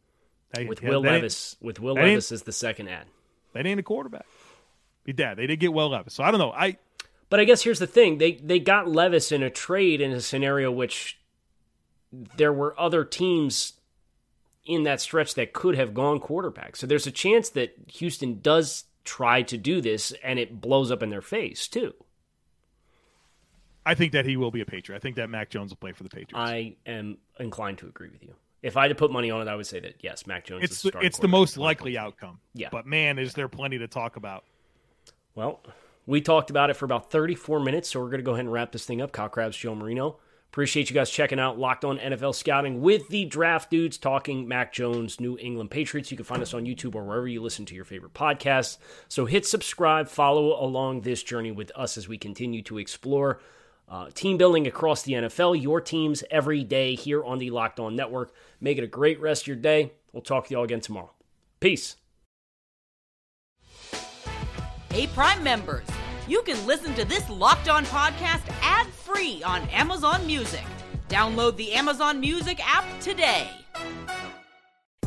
They- 0.53 0.65
With 0.65 0.83
yeah, 0.83 0.89
Will 0.89 1.07
ain't- 1.07 1.15
Levis, 1.15 1.57
with 1.61 1.81
Will 1.81 1.95
Levis 1.95 2.33
as 2.33 2.43
the 2.43 2.53
second 2.53 2.89
ad. 2.89 3.07
That 3.53 3.67
ain't 3.67 3.81
a 3.81 3.83
quarterback. 3.83 4.27
Did. 5.07 5.37
They 5.39 5.47
did 5.49 5.59
get 5.59 5.73
Will 5.73 5.89
Levis. 5.89 6.15
So 6.15 6.23
I 6.23 6.31
don't 6.31 6.39
know. 6.39 6.53
I 6.53 6.77
But 7.31 7.41
I 7.41 7.45
guess 7.45 7.63
here's 7.63 7.81
the 7.81 7.87
thing: 7.87 8.19
they 8.19 8.33
they 8.33 8.61
got 8.61 8.89
Levis 8.89 9.33
in 9.33 9.43
a 9.43 9.51
trade 9.51 10.01
in 10.01 10.13
a 10.13 10.21
scenario 10.21 10.71
which 10.71 11.19
there 12.13 12.53
were 12.53 12.79
other 12.79 13.05
teams 13.05 13.75
in 14.65 14.85
that 14.85 15.01
stretch 15.01 15.35
that 15.35 15.53
could 15.53 15.77
have 15.77 15.95
gone 15.95 16.21
quarterback. 16.21 16.77
So 16.77 16.87
there's 16.87 17.07
a 17.07 17.11
chance 17.13 17.49
that 17.51 17.75
Houston 17.89 18.41
does 18.41 18.85
try 19.05 19.43
to 19.43 19.57
do 19.57 19.81
this 19.81 20.13
and 20.23 20.39
it 20.39 20.61
blows 20.61 20.91
up 20.93 21.03
in 21.03 21.11
their 21.11 21.23
face 21.23 21.67
too. 21.67 21.95
I 23.85 23.95
think 23.95 24.13
that 24.13 24.27
he 24.27 24.37
will 24.37 24.51
be 24.51 24.61
a 24.61 24.67
Patriot. 24.67 24.97
I 24.97 25.01
think 25.01 25.17
that 25.17 25.31
Mac 25.31 25.49
Jones 25.49 25.71
will 25.71 25.79
play 25.79 25.93
for 25.93 26.03
the 26.03 26.11
Patriots. 26.11 26.35
I 26.37 26.77
am 26.87 27.19
inclined 27.39 27.79
to 27.79 27.87
agree 27.87 28.11
with 28.11 28.23
you. 28.23 28.35
If 28.63 28.77
I 28.77 28.83
had 28.83 28.89
to 28.89 28.95
put 28.95 29.11
money 29.11 29.31
on 29.31 29.41
it, 29.41 29.51
I 29.51 29.57
would 29.57 29.67
say 29.67 29.81
that 29.81 29.97
yes, 30.01 30.27
Mac 30.27 30.45
Jones. 30.45 30.65
it's 30.65 30.85
is 30.85 30.93
the, 30.93 30.99
it's 31.01 31.19
the 31.19 31.29
most 31.29 31.57
likely 31.57 31.97
outcome. 31.97 32.41
Yeah. 32.55 32.69
But 32.71 32.87
man, 32.87 33.19
is 33.19 33.35
there 33.35 33.49
plenty 33.49 33.79
to 33.79 33.89
talk 33.89 34.17
about. 34.17 34.45
Well, 35.35 35.61
we 36.07 36.21
talked 36.21 36.51
about 36.51 36.71
it 36.71 36.75
for 36.75 36.85
about 36.85 37.11
34 37.11 37.61
minutes, 37.61 37.91
so 37.91 38.01
we're 38.01 38.11
going 38.11 38.19
to 38.19 38.25
go 38.25 38.33
ahead 38.33 38.45
and 38.45 38.53
wrap 38.53 38.73
this 38.73 38.85
thing 38.85 39.01
up. 39.01 39.13
Kyle 39.13 39.29
Crabbs, 39.29 39.57
Joe 39.57 39.75
Marino. 39.75 40.19
Appreciate 40.51 40.91
you 40.91 40.95
guys 40.95 41.09
checking 41.09 41.39
out 41.39 41.61
Locked 41.61 41.85
On 41.85 41.97
NFL 41.97 42.35
Scouting 42.35 42.81
with 42.81 43.09
the 43.09 43.25
draft 43.25 43.71
dudes 43.71 43.97
talking 43.97 44.49
Mac 44.49 44.73
Jones, 44.73 45.21
New 45.21 45.39
England 45.39 45.71
Patriots. 45.71 46.11
You 46.11 46.17
can 46.17 46.25
find 46.25 46.43
us 46.43 46.53
on 46.53 46.65
YouTube 46.65 46.97
or 46.97 47.05
wherever 47.05 47.29
you 47.29 47.41
listen 47.41 47.65
to 47.67 47.75
your 47.77 47.85
favorite 47.85 48.15
podcasts. 48.15 48.79
So 49.07 49.27
hit 49.27 49.47
subscribe, 49.47 50.09
follow 50.09 50.61
along 50.61 51.03
this 51.03 51.23
journey 51.23 51.53
with 51.53 51.71
us 51.77 51.97
as 51.97 52.09
we 52.09 52.19
continue 52.19 52.63
to 52.63 52.79
explore 52.79 53.41
uh, 53.91 54.09
team 54.15 54.37
building 54.37 54.67
across 54.67 55.03
the 55.03 55.15
NFL, 55.15 55.61
your 55.61 55.81
teams 55.81 56.23
every 56.31 56.63
day 56.63 56.95
here 56.95 57.25
on 57.25 57.39
the 57.39 57.51
Locked 57.51 57.81
On 57.81 57.97
Network. 57.97 58.33
Make 58.61 58.79
it 58.79 58.85
a 58.85 58.87
great 58.87 59.21
rest 59.21 59.43
of 59.43 59.49
your 59.49 59.57
day. 59.57 59.93
We'll 60.13 60.23
talk 60.23 60.47
to 60.47 60.51
you 60.53 60.59
all 60.59 60.65
again 60.65 60.81
tomorrow. 60.81 61.11
Peace. 61.59 61.97
Hey, 64.91 65.07
Prime 65.09 65.43
members, 65.43 65.87
you 66.27 66.43
can 66.43 66.65
listen 66.67 66.95
to 66.95 67.05
this 67.05 67.29
Locked 67.29 67.69
On 67.69 67.85
podcast 67.87 68.43
ad 68.63 68.87
free 68.87 69.43
on 69.43 69.63
Amazon 69.69 70.27
Music. 70.27 70.65
Download 71.09 71.57
the 71.57 71.73
Amazon 71.73 72.21
Music 72.21 72.61
app 72.65 72.85
today. 73.01 73.49